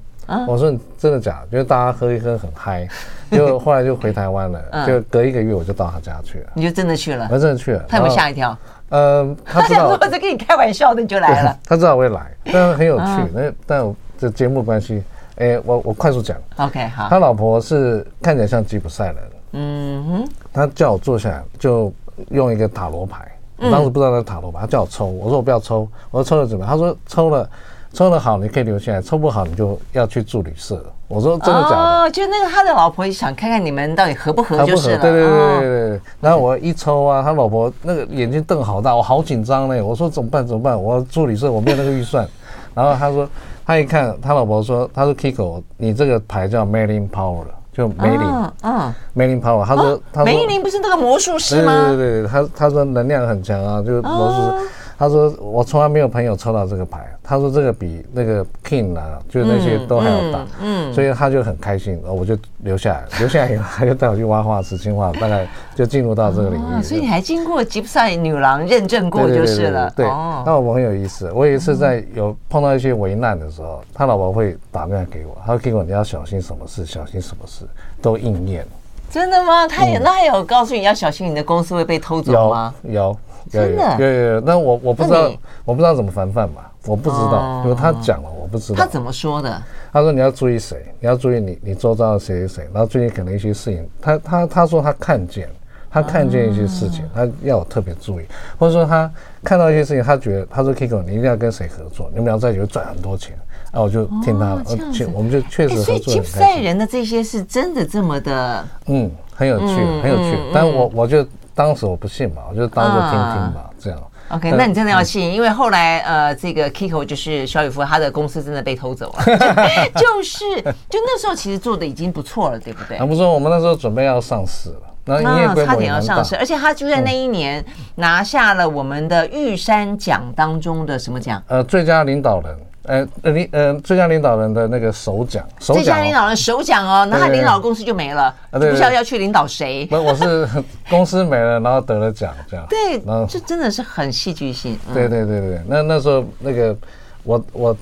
[0.48, 1.48] 我说你真的假的？
[1.52, 2.88] 就是大家喝一喝很嗨。
[3.30, 6.46] 就后来就回台湾了，就隔一个月我就到他家去了。
[6.54, 7.28] 你就真的去了？
[7.30, 7.84] 我真的去了。
[7.88, 8.56] 他有没有吓一跳？
[8.90, 11.58] 呃，他知道我是跟你开玩笑那，你就来了。
[11.66, 13.04] 他知道我会来，但是很有趣。
[13.34, 15.02] 那但这节目关系，
[15.36, 16.36] 哎，我我快速讲。
[16.56, 17.08] OK，好。
[17.08, 19.16] 他老婆是看起来像吉普赛人。
[19.52, 20.28] 嗯哼。
[20.52, 21.92] 他叫我坐下来，就
[22.30, 23.30] 用一个塔罗牌。
[23.56, 25.06] 我当时不知道那是塔罗牌，他叫我抽。
[25.06, 25.88] 我说我不要抽。
[26.10, 26.64] 我说抽了怎么？
[26.66, 27.48] 他说抽了。
[27.92, 30.84] 抽了好，你可以留下来；抽不好，你就要去住旅社。
[31.06, 31.76] 我说真的假的？
[31.76, 34.98] 哦，就那个他的老婆想看看你们到底合不合，就是了。
[34.98, 36.00] 对对对对对。
[36.20, 39.80] 然后我一抽啊，他老婆那个眼睛瞪好大，我好紧张嘞。
[39.80, 40.44] 我说怎么办？
[40.44, 40.82] 怎么办？
[40.82, 42.26] 我要住旅社，我没有那个预算。
[42.74, 43.28] 然后他说，
[43.66, 48.20] 他一看，他老婆说，他说 Kiko，你这个牌叫 Merlin Power，就梅林，
[48.62, 49.64] 嗯，Merlin Power。
[49.64, 51.88] 他说，他说梅林不是那个魔术师吗？
[51.88, 54.68] 对对对，他他说能量很强啊，就是魔术师。
[54.96, 57.03] 他说：“我从来没有朋友抽到这个牌。
[57.26, 60.46] 他说这个比那个 King 啊，就是那些都还要大。
[60.60, 61.98] 嗯，所以他就很开心。
[62.04, 66.82] 我就留下来， 留下来以后，他就带我去挖化石、清化，大概 就进入到这个领域。
[66.82, 69.90] 所以你还经过吉普赛女郎认证过就是了。
[69.96, 70.04] 对，
[70.44, 71.32] 那我很有意思。
[71.32, 76.84] 我有一次在有碰到一些危难的时候，他老婆会打电话给我，他说：‘Kiko，你要小心什么事？
[76.84, 77.64] 小心什么事？’
[78.02, 78.66] 都应验。
[79.10, 79.66] 真的吗？
[79.66, 82.74] 他也那还有告诉你要小心你的公司会被偷走吗？
[82.82, 83.16] 有。”
[83.50, 85.30] 真的，对对对，那我我不知道，
[85.66, 88.78] 我不知道怎么防范嘛，我不知道，因为他讲了，我不知道。
[88.78, 89.62] 他怎么说的？
[89.92, 95.48] 他说你要注意谁，你要注意你你周遭的谁谁谁，然后最近可能一些事情，他他他说他看见，
[95.90, 98.24] 他看见一些事情，他要我特别注意，
[98.58, 99.10] 或者说他
[99.42, 103.36] 看到一些事情，他觉得他说 Kiko，你一定要跟谁合作，你们俩在一起会赚很多钱。
[103.72, 105.84] 啊，我就听他的，我们就确实合作很开心。
[105.84, 109.66] 所以吉普赛人的这些是真的这么的，嗯，很有趣，
[110.00, 110.38] 很有趣。
[110.52, 114.00] 但我我就当时我不信嘛，我就当做听听吧，这样。
[114.34, 119.24] OK，那你真的要信，因为后来呃，这个 Kiko 就是小宇夫，他的公司真的被偷走了，
[119.94, 122.96] 就是就那时候其实做的已经不错了，对不对？
[122.96, 127.64] 啊，不错，我们那时候准备要上市了，那营业规模差点要上市，而且他就在那一年
[127.96, 131.42] 拿下了我们的玉山奖当中的什么奖？
[131.48, 132.56] 呃，最佳领导人。
[132.84, 139.86] 呃呃领呃最佳领导人的那个首奖，最佳领导人首奖哦，那他领导公司就没了，不知道要去领导谁。
[139.86, 140.46] 不，我是
[140.90, 142.66] 公司没了，然后得了奖这样。
[142.68, 144.78] 对，然后这真的是很戏剧性。
[144.92, 146.76] 对对对对，那那时候那个
[147.22, 147.76] 我我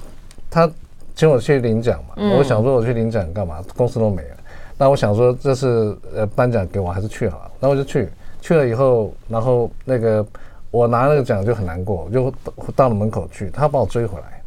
[0.48, 0.70] 他
[1.14, 3.56] 请我去领奖嘛，我想说我去领奖干嘛？
[3.76, 4.36] 公司都没了，
[4.78, 7.50] 那我想说这是呃颁奖给我，还是去好了？
[7.58, 8.08] 那我就去，
[8.40, 10.24] 去了以后，然后那个
[10.70, 12.32] 我拿那个奖就很难过，就
[12.76, 14.41] 到了门口去，他把我追回来。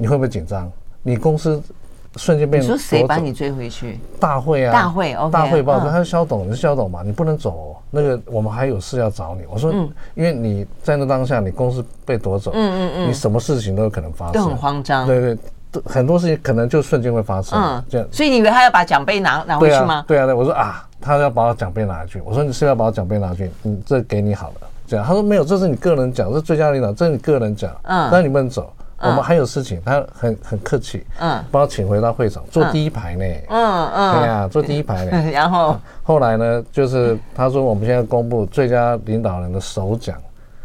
[0.00, 0.70] 你会不会紧张？
[1.02, 1.62] 你公司
[2.16, 4.00] 瞬间被你说谁把你追回去？
[4.18, 7.02] 大会啊，大会大会报说他说肖董，你是肖董嘛？
[7.04, 9.42] 你不能走哦，那个我们还有事要找你。
[9.50, 9.70] 我说，
[10.14, 15.06] 因为你在那当下，你公司被夺走，嗯嗯嗯，你什么事情都有可能发生，都很慌张。
[15.06, 15.36] 对
[15.70, 17.58] 对，很多事情可能就瞬间会发生。
[17.62, 18.08] 嗯，这样。
[18.10, 20.02] 所以你以为他要把奖杯拿拿回去吗？
[20.08, 22.22] 对啊，对，我说啊，他要把我奖杯拿去。
[22.24, 23.50] 我说你是要把我奖杯拿去？
[23.64, 24.66] 嗯，这给你好了。
[24.86, 27.70] 这样，他说没有，这是你个人奖，这是最佳领导，这是你个人奖。
[27.82, 28.72] 嗯，那你不能走。
[29.00, 35.10] 我们还有事情，他很很客气，嗯，把我请回到会场，坐第一排呢，嗯嗯，对呀，坐第一排呢。
[35.32, 40.16] 然后后来呢，就是他说我们现在公布最佳领导人的首奖。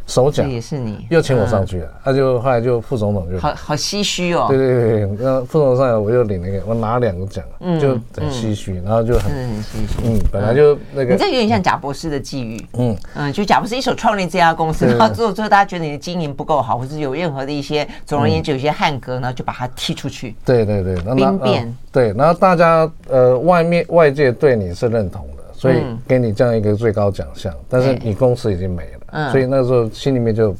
[0.07, 4.45] 首奖也是你，又请我上去了，他就后来就副总统就好好唏嘘哦。
[4.47, 7.43] 对对对，那副总统上来我又领了一个，我拿两个奖，
[7.81, 9.95] 就很唏嘘，然后就很很唏嘘。
[10.03, 12.63] 嗯，本来就那个，你这有点像贾博士的际遇。
[12.73, 20.35] 嗯嗯，就贾博士一手创立这家公司，然后之后之后大家觉得你的经营不够好，或者有任何的一些，总而言之有些汉格呢，就把他踢出去。
[20.45, 21.75] 对对对，兵变。
[21.91, 28.99] 对，然后大家呃外面外界对你是认同的，所以给你这样一个最高奖项，但是你公司已经没了。
[29.31, 30.55] 所以那时候心里面就，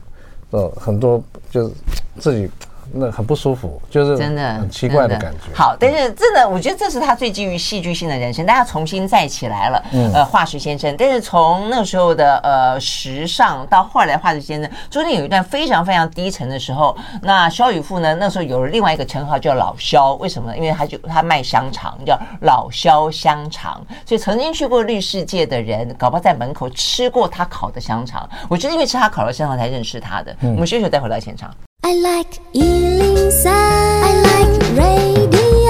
[0.51, 1.73] 呃，很多就是
[2.19, 2.49] 自己
[2.97, 5.53] 那很不舒服，就是真的很奇怪的感觉。
[5.53, 9.83] 好，但是真的，我觉得这是他最基于戏剧性的人生，大家重新再起来了。
[9.91, 20.57] 嗯，呃，化石先生，但是从那时候的呃时尚到后来的化石先生，中间有一段非常非常低沉的时候，那萧宇富呢，那时候有了另外一个称号叫老萧，为什么呢？
[20.57, 28.27] 因为他就他卖香肠，叫老萧香肠，所以曾经去过绿世界的人，搞不好在门口吃过他烤的香肠。
[28.47, 30.33] 我觉得因为吃他烤的香肠才认识他的。
[30.39, 31.53] 嗯、我们休息再回到现场。
[31.87, 35.69] I like 103, I like radio。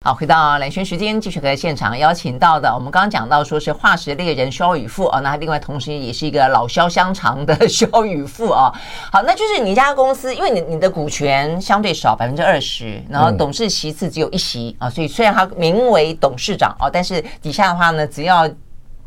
[0.00, 8.72] 好，回到蓝轩时间，继续和现场邀请到的，我们刚刚讲到说是化石猎人肖宇富啊，那另外同时也是一个老肖香肠的肖宇富啊。
[9.12, 18.50] 好，那就是你家公司，因为你你的股权相对少，百分之二十，然后董事席次只有一席啊，所以虽然他名为董事长啊，但是底下的话呢，只要。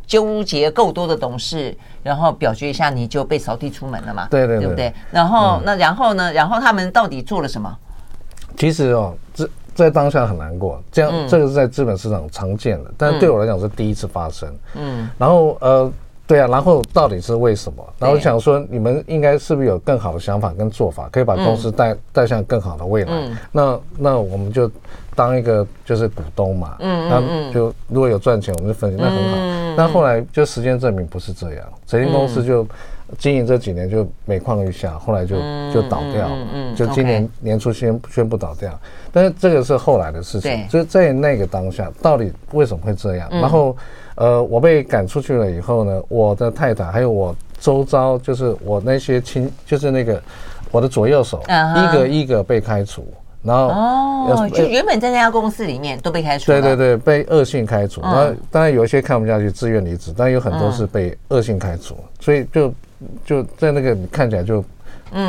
[0.05, 4.27] 纠结够多的董事，然后表决一下，你就被扫地出门了嘛？
[4.29, 4.93] 对对对，对不对？
[5.11, 6.31] 然后、嗯、那然后呢？
[6.33, 7.77] 然后他们到底做了什么？
[8.57, 14.53] 其实哦，这在当下很难过，这样、嗯、这个是在资本市场常见的，但是对我来讲是第一次发生。
[14.75, 15.91] 嗯，然后呃。
[16.25, 17.86] 对啊，然后到底是为什么？
[17.99, 23.29] 然后想说，你们应该是不是有更好的想法跟做法，可以把公司带带向更好的未来？
[23.51, 24.71] 那那我们就
[25.15, 26.77] 当一个就是股东嘛。
[26.79, 29.75] 嗯，那就如果有赚钱，我们就分析，那很好。
[29.75, 32.65] 但后来就时间证明不是这样，整间公司就
[33.17, 35.36] 经营这几年就每况愈下，后来就
[35.73, 36.29] 就倒掉。
[36.53, 38.71] 嗯，就今年年初宣宣布倒掉。
[39.12, 43.29] 但是这个是后来的事情，就在那个当下，到底为什么会这样？
[43.29, 43.75] 然后。
[44.15, 50.21] 呃，我被赶出去了以后呢，我的太太还有我周遭，就是我那些亲，就是那个
[50.71, 53.06] 我的左右手，一个一个被开除，
[53.41, 58.02] 然后哦，就原本在那家公司里面都被开除，对对对，被恶性开除。
[58.02, 62.73] 然后当然有一些看不下去，自愿离职，但有很多是被恶性开除，所以就
[63.26, 64.63] 就在那个看起来就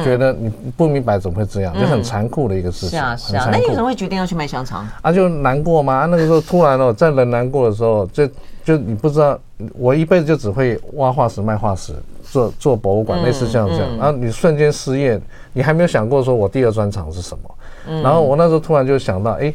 [0.05, 2.91] 觉得你不明白怎么会这样，就很残酷的一个事情。
[2.91, 4.87] 是啊是啊，那你为什么会决定要去卖香肠？
[5.03, 6.07] 啊，就难过嘛。
[6.07, 8.29] 那个时候突然哦，在人难过的时候，就。
[8.65, 9.39] 就你不知道，
[9.75, 11.93] 我一辈子就只会挖化石、卖化石、
[12.23, 13.95] 做做博物馆，类似像这样。
[13.99, 15.21] 然后你瞬间失业，
[15.53, 18.03] 你还没有想过说我第二专长是什么。
[18.03, 19.53] 然后我那时候突然就想到，哎，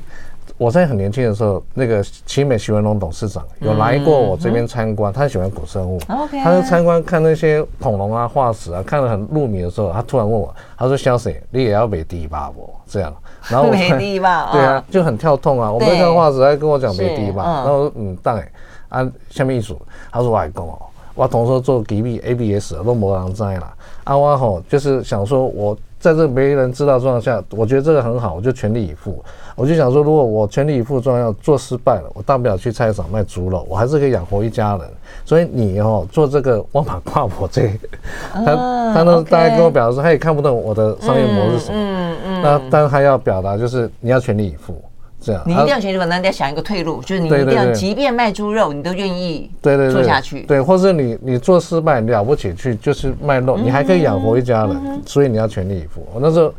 [0.60, 5.98] 我在很年轻的时候，那个奇美徐文龙董事长有来过我这边参观，他喜欢古生物，
[6.44, 12.52] 他就参观看那些恐龙啊、化石啊，看得很入迷的时候，他突然问我，他说：“小沈，你也要美第一吧？
[12.54, 13.16] 不这样。”
[13.50, 15.72] 然后我美第一吧， 对啊，就很跳痛啊。
[15.72, 17.64] 我没看化石，还跟我讲美第一吧。
[17.64, 18.46] 然后嗯，当然。
[18.90, 19.80] 啊，下面一组，
[20.12, 20.78] 他说我还讲哦，
[21.14, 23.72] 我同事做 G B A B S 都没人知啦。
[24.04, 29.24] 啊，我吼就是想说，我在这没人知道状况下，我觉得这个很好，我就全力以赴。
[29.56, 34.88] 我就想说，如果我全力以赴状况做失败了，我大不了去菜市场卖猪肉，我还是可以养活一家人。
[35.26, 37.90] 所以你哦做这个万马跨我这个，
[38.32, 38.56] 他
[38.94, 41.78] 他呢大概跟我表示说，他也看不懂我的商业模式是什么。
[41.78, 42.42] 嗯嗯。
[42.42, 44.82] 那但是他要表达就是你要全力以赴。
[45.22, 50.42] 这样，你一定要全力以赴，那你得想一个退路，就是你一定要，即便卖猪肉，你都愿意对对做下去。
[50.44, 56.08] 对，或者你你做失败了不起去，就是卖肉，你还可以养活一家人，所以你要全力以赴。
[56.14, 56.54] 我那时候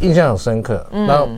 [0.00, 1.28] 印象很深刻，然后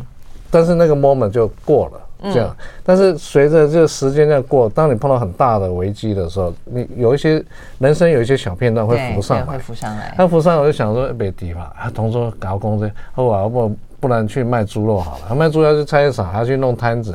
[0.51, 2.55] 但是那个 moment 就过了，这样。
[2.85, 7.43] 但是随着这个时间在过，当你碰到很大的危机的时候，你有一些
[7.79, 10.15] 人生有一些小片段会浮上来，会浮上来。
[10.17, 13.71] 他浮上来，我就想说，别提吧，他同桌搞工资，后来我。
[14.01, 17.15] 不然去卖猪肉好了，他卖猪肉去菜市场，还要去弄摊子。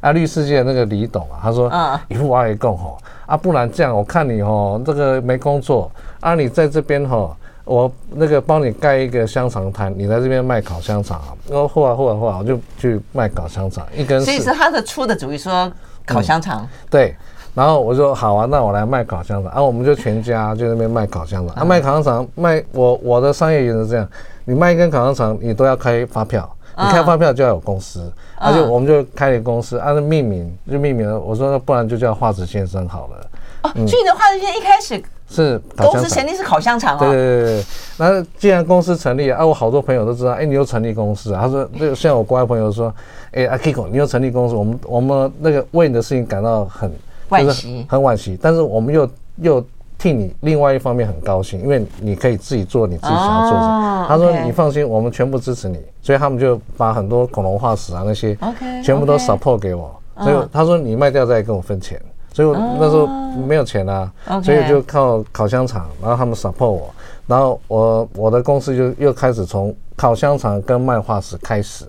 [0.00, 2.96] 啊，律师界那个李董啊，他说：“啊，以后我还供吼
[3.26, 11.34] 啊，不然这样，我看你哦这个没工作啊，你在这边吼，我那个帮你盖一个香肠摊，你在这边卖烤香肠啊。
[11.48, 14.20] 然后后来后来后来，我就去卖烤香肠，一根。
[14.20, 15.70] 所以是他的出的主意说
[16.06, 16.68] 烤香肠。
[16.90, 17.14] 对，
[17.54, 24.08] 然后我说好啊，那我来卖烤香肠啊，我们就全家就那边卖烤香肠 啊，卖烤香肠卖我我的商业原则是这样。
[24.44, 26.50] 你卖一根烤香肠，你都要开发票。
[26.74, 31.20] 你开发票就要有公司，而且我们就开了公司，按照命名就命名了。
[31.20, 33.30] 我说那不然就叫华子先生好了。
[33.64, 35.02] 哦，所以你的华子先生一开始
[35.32, 36.98] 是公司成立是烤香肠啊。
[36.98, 37.64] 对对对对。
[37.96, 41.42] 那既然公司成立啊，我好多朋友都知道，哎，你又成立公司啊。
[41.42, 42.94] 他说，那像我国外朋友说，
[43.32, 46.92] 哎，阿 Kiko，你又成立公司，我们我们那个为你的事情感到很
[47.30, 49.64] 惋惜，很惋惜，但是我们又又。
[49.98, 53.66] 替你另外一方面很高兴，因为你可以自己做你自己想要做的。
[54.00, 54.08] Oh.
[54.08, 58.36] 他说：“你放心，我们全部支持你。”所以他们就把很多恐龙化石啊那些
[58.82, 59.94] 全部都 support 给我。
[60.18, 62.02] 所以他说：“你卖掉再跟我分钱。”
[62.32, 63.06] 所以我那时候
[63.46, 64.42] 没有钱啊，oh.
[64.42, 66.90] 所以就靠烤香肠，然后他们 support 我，
[67.26, 71.86] 然后我我的公司就又开始从烤香肠跟卖化石开始。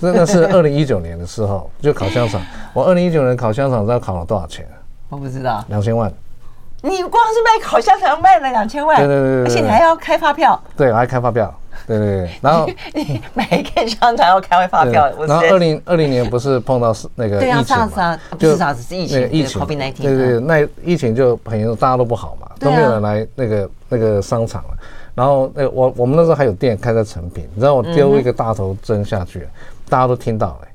[0.00, 2.40] 那那是 二零一九年的时候，就烤香肠。
[2.72, 4.66] 我二零一九年烤香肠知道烤了多少钱？
[5.08, 6.12] 我不知道，两千万。
[6.82, 11.52] 你光是卖烤香肠卖了两千万，对对对，而且你还要开发票，对，还开发票，
[11.86, 12.30] 对对对。
[12.40, 15.10] 然后 你买一个商场要开会发票。
[15.26, 18.18] 然后二零二零年不是碰到是那个疫情嘛？
[18.38, 19.30] 就啥子疫情？
[19.30, 19.66] 疫情。
[19.66, 24.70] 对对对，那疫情就很严重，大家都不好嘛，都没有人来那个那个商场了。
[25.14, 29.48] 然后那我我们那时候还有店开在成品，你知道我丢一个大头针下去，
[29.88, 30.68] 大家都听到了。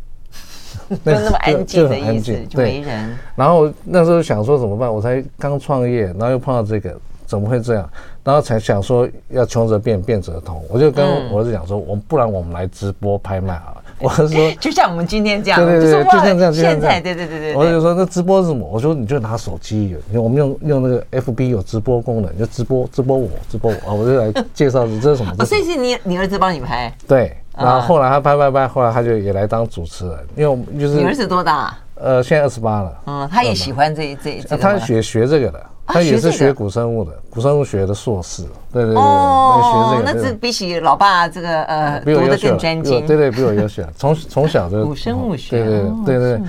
[1.04, 3.18] 没有那么安静的意思，就没人。
[3.36, 4.94] 然后那时候想说怎么办？
[4.94, 6.98] 我才刚创业，然后又碰到这个，
[7.32, 7.90] 怎么会这样？
[8.26, 10.62] 然后才想说要穷则变，变则通。
[10.70, 13.78] 我就跟我儿子讲说，我们不然我们来直播拍卖好了。
[14.04, 17.56] 我是说，就像我们今天这样，对对对，就像这样，现在对对对对。
[17.56, 18.68] 我就说那直播是什么？
[18.70, 25.46] 我说你就拿手机，我们用用那个 FB 有直播功能，就直播直播我直播我啊，我就来介绍这是什么。
[25.46, 26.94] 所以是你你儿子帮你拍？
[27.08, 27.38] 对。
[27.58, 30.96] 然后后来他拍拍拍，后来他就也来当主持人，因为我们就是。
[30.96, 31.78] 你儿子多大？
[31.96, 33.02] 呃，现在二十八了。
[33.06, 34.58] 嗯，他也喜欢这这这。
[34.58, 38.44] 他学学这个的，他也是学古生物的，古生物学的硕士。
[38.72, 40.04] 对对对，学这个。
[40.06, 43.06] 那这比起老爸这个呃读的更专精。
[43.06, 43.84] 对对，比我优秀。
[43.96, 45.64] 从从小就 古生物学。
[45.64, 46.42] 对对对对。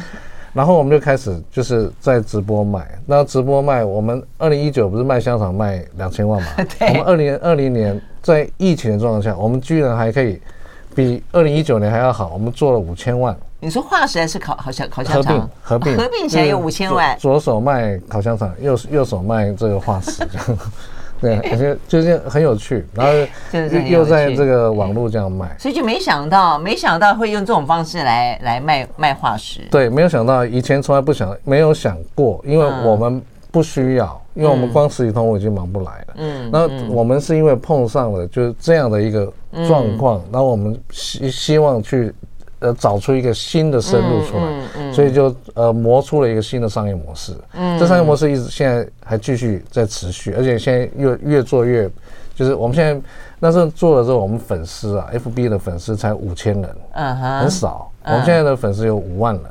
[0.52, 6.48] 然后我们就开始就是在直播卖，那直播卖，我们二零一九不是卖香肠卖两千万嘛？
[6.78, 6.88] 对。
[6.88, 10.40] 我们二零二零年在疫情的状况下，我们居然还可以。
[10.94, 13.34] 比二零一九年还要好，我们做了五千万。
[13.62, 15.48] 你说化石还是烤烤香烤香肠？
[15.62, 17.16] 合并合并合并起来有五千万。
[17.16, 20.58] 左手卖烤香肠，右右手卖这个化石，这样
[21.22, 22.84] 对，而且就是很有趣。
[22.92, 23.12] 然后
[23.88, 29.60] 又在这个网络这样卖，所以就没想到，没想到会用这种方式来来卖卖化石。
[29.70, 34.20] 对，没有想到，以前从来不想，没有想过，因为我们不需要。
[34.34, 39.30] 因为我们光实体通我已经忙不来了，嗯，那我们是因为碰上了就是这样的一个
[39.68, 42.10] 状况，然后我们希希望去
[42.62, 51.90] 呃找出一个新的生路出来，所以就呃磨出了一个新的商业模式，嗯，这商业模式一直现在还继续在持续，而且现在越越做越，
[52.34, 52.98] 就是我们现在
[53.38, 59.44] 那时候做了之后，我们粉丝啊，FB 的粉丝才五千人，嗯哼，很少，我们现在的粉丝有五万人，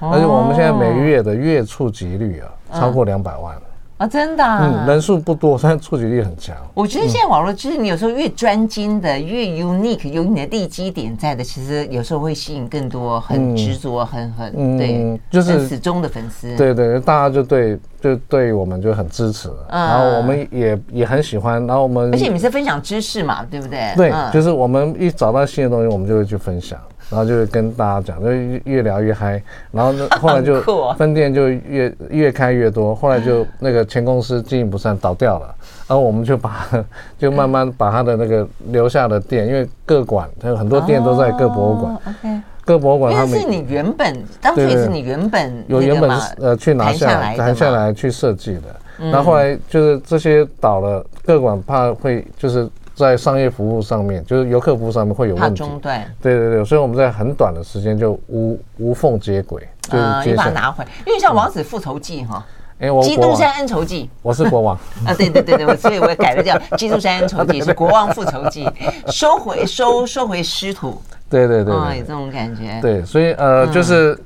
[0.00, 3.56] 而且我们现在每个月的月触及率啊超过两百万。
[3.98, 6.56] 啊，真的，嗯，人数不多，但触及力很强。
[6.72, 16.56] 我觉得现在网络就是你有时候越专精的、越 unique，有你的地基点在的，其实有时候会吸引更多很执着、很很对，就是始终的粉丝。
[16.56, 23.92] 对对，大家就对就对我们就很支持，然后我们也也很喜欢，然后我们而且你们是分享知识嘛，对不对？
[23.96, 26.78] 对，就是我们一找到新的东西，我们就会去分享。
[27.10, 28.30] 然后就跟大家讲，就
[28.64, 29.42] 越聊越嗨，
[29.72, 30.60] 然后呢，后来就
[30.98, 35.54] 分店就越越开越多，后来就那个前公司经营不善倒掉了，
[35.86, 36.66] 然后我们就把
[37.18, 52.68] 就慢慢把他的那个留下的店，因为各馆他有很多店都在各博物馆各博物馆他们是你原本当初也是你原本有原本呃去拿下来谈下来去设计的，然后后来就是这些倒了，各馆怕会就是。
[52.98, 55.56] 在商业服务上面，就是游客服务上面会有问题。
[55.56, 56.04] 中断。
[56.20, 60.84] 对对对，所以我们在很短的时间就无无缝接轨，就是接、呃、把它拿回。
[61.06, 62.44] 因为像《王子复仇记》哈，
[62.80, 64.76] 哎，《基督山恩仇记》，我是国王
[65.06, 68.68] 啊，对对对对，所以我也改了叫《基督山恩仇记》， 是国王复仇记，
[69.06, 71.00] 收回收收回师徒。
[71.30, 72.80] 对对对，哦，有这种感觉。
[72.82, 74.18] 对，所以呃，就是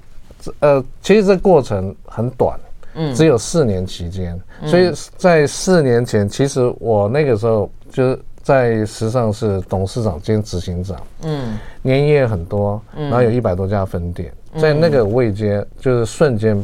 [0.60, 2.58] 呃，其实这过程很短，
[2.94, 8.18] 嗯，只有四年期间，所以在四年前，其实我那个时候就是。
[8.42, 16.62] 在时尚是董事长兼执行长，嗯，年业很多，然后有一百多家分店，在那个位阶就是瞬间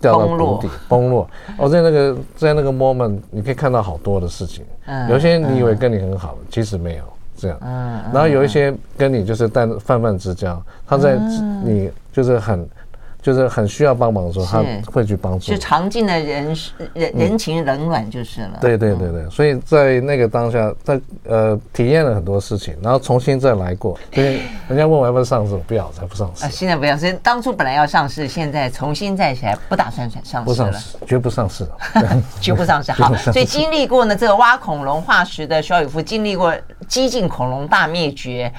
[0.00, 1.28] 掉到谷底崩落。
[1.58, 7.04] 哦，在那个在那个 moment，你可以看到好多的事情，嗯有些你以为跟你很好，其实没有
[7.36, 11.16] 这样，嗯然后有一些跟你就是但泛泛之交，他在
[11.64, 12.68] 你就是很。
[13.20, 15.50] 就是很需要帮忙的时候，他会去帮助。
[15.50, 16.56] 就尝尽了人
[16.94, 18.58] 人人情冷暖就是了。
[18.60, 23.98] 对对对对，所以在那个当下，在呃体验了很多事情，然后重新再来过。
[24.14, 26.44] 所以人家问我要不要上市，我不要，才不上市。
[26.44, 30.44] 啊，现在不要，所以当初本来要上市，现在重新再起来，不打算上上市了。
[30.44, 31.66] 不上市，绝不上市。
[32.40, 32.92] 绝不上市。
[33.02, 36.54] 好，所以经历过呢这个挖恐龙化石的肖宇夫，经历过
[36.86, 38.52] 激进恐龙大灭绝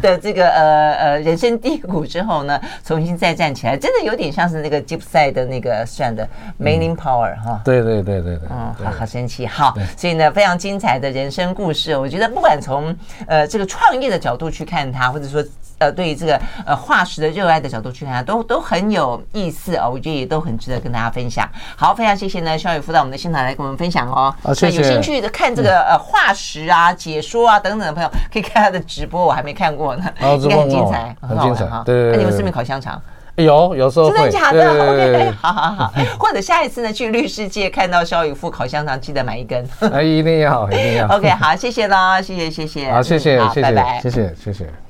[0.00, 3.55] 的这个呃呃人生低谷之后呢，重新再站。
[3.56, 6.28] 起来真的有点像是那个吉普赛的那个算的
[6.60, 12.94] main power 哈，对对对对对，嗯，好好神奇，好，所以呢非常精彩的人生故事，我觉得不管从
[13.26, 15.42] 呃这个创业的角度去看它，或者说
[15.78, 21.48] 呃对于这个呃化石的热爱的角度去看它，都都很有意思哦，我觉得也都很值得跟大家分享。
[21.76, 24.34] 好，非常谢谢呢肖宇副到我们的现场来跟我们分享哦。
[24.42, 24.82] 啊，谢谢。
[24.82, 31.82] 有兴趣的看这个呃化石啊解说啊等等的朋友，可以看他的直播，我还没看过呢，应该很精彩，很精彩哈。
[31.84, 33.00] 对，那你们是不是烤香肠？
[33.36, 39.64] 有有时候真的假的？OK，好好好， 或者下一次呢，去绿世界看到肖宇富烤香肠，记得买一根。
[39.92, 41.06] 哎，一定要，一定要。
[41.14, 42.90] OK，好，谢谢啦，谢谢谢谢。
[42.90, 44.66] 好，谢谢谢谢，谢谢谢谢。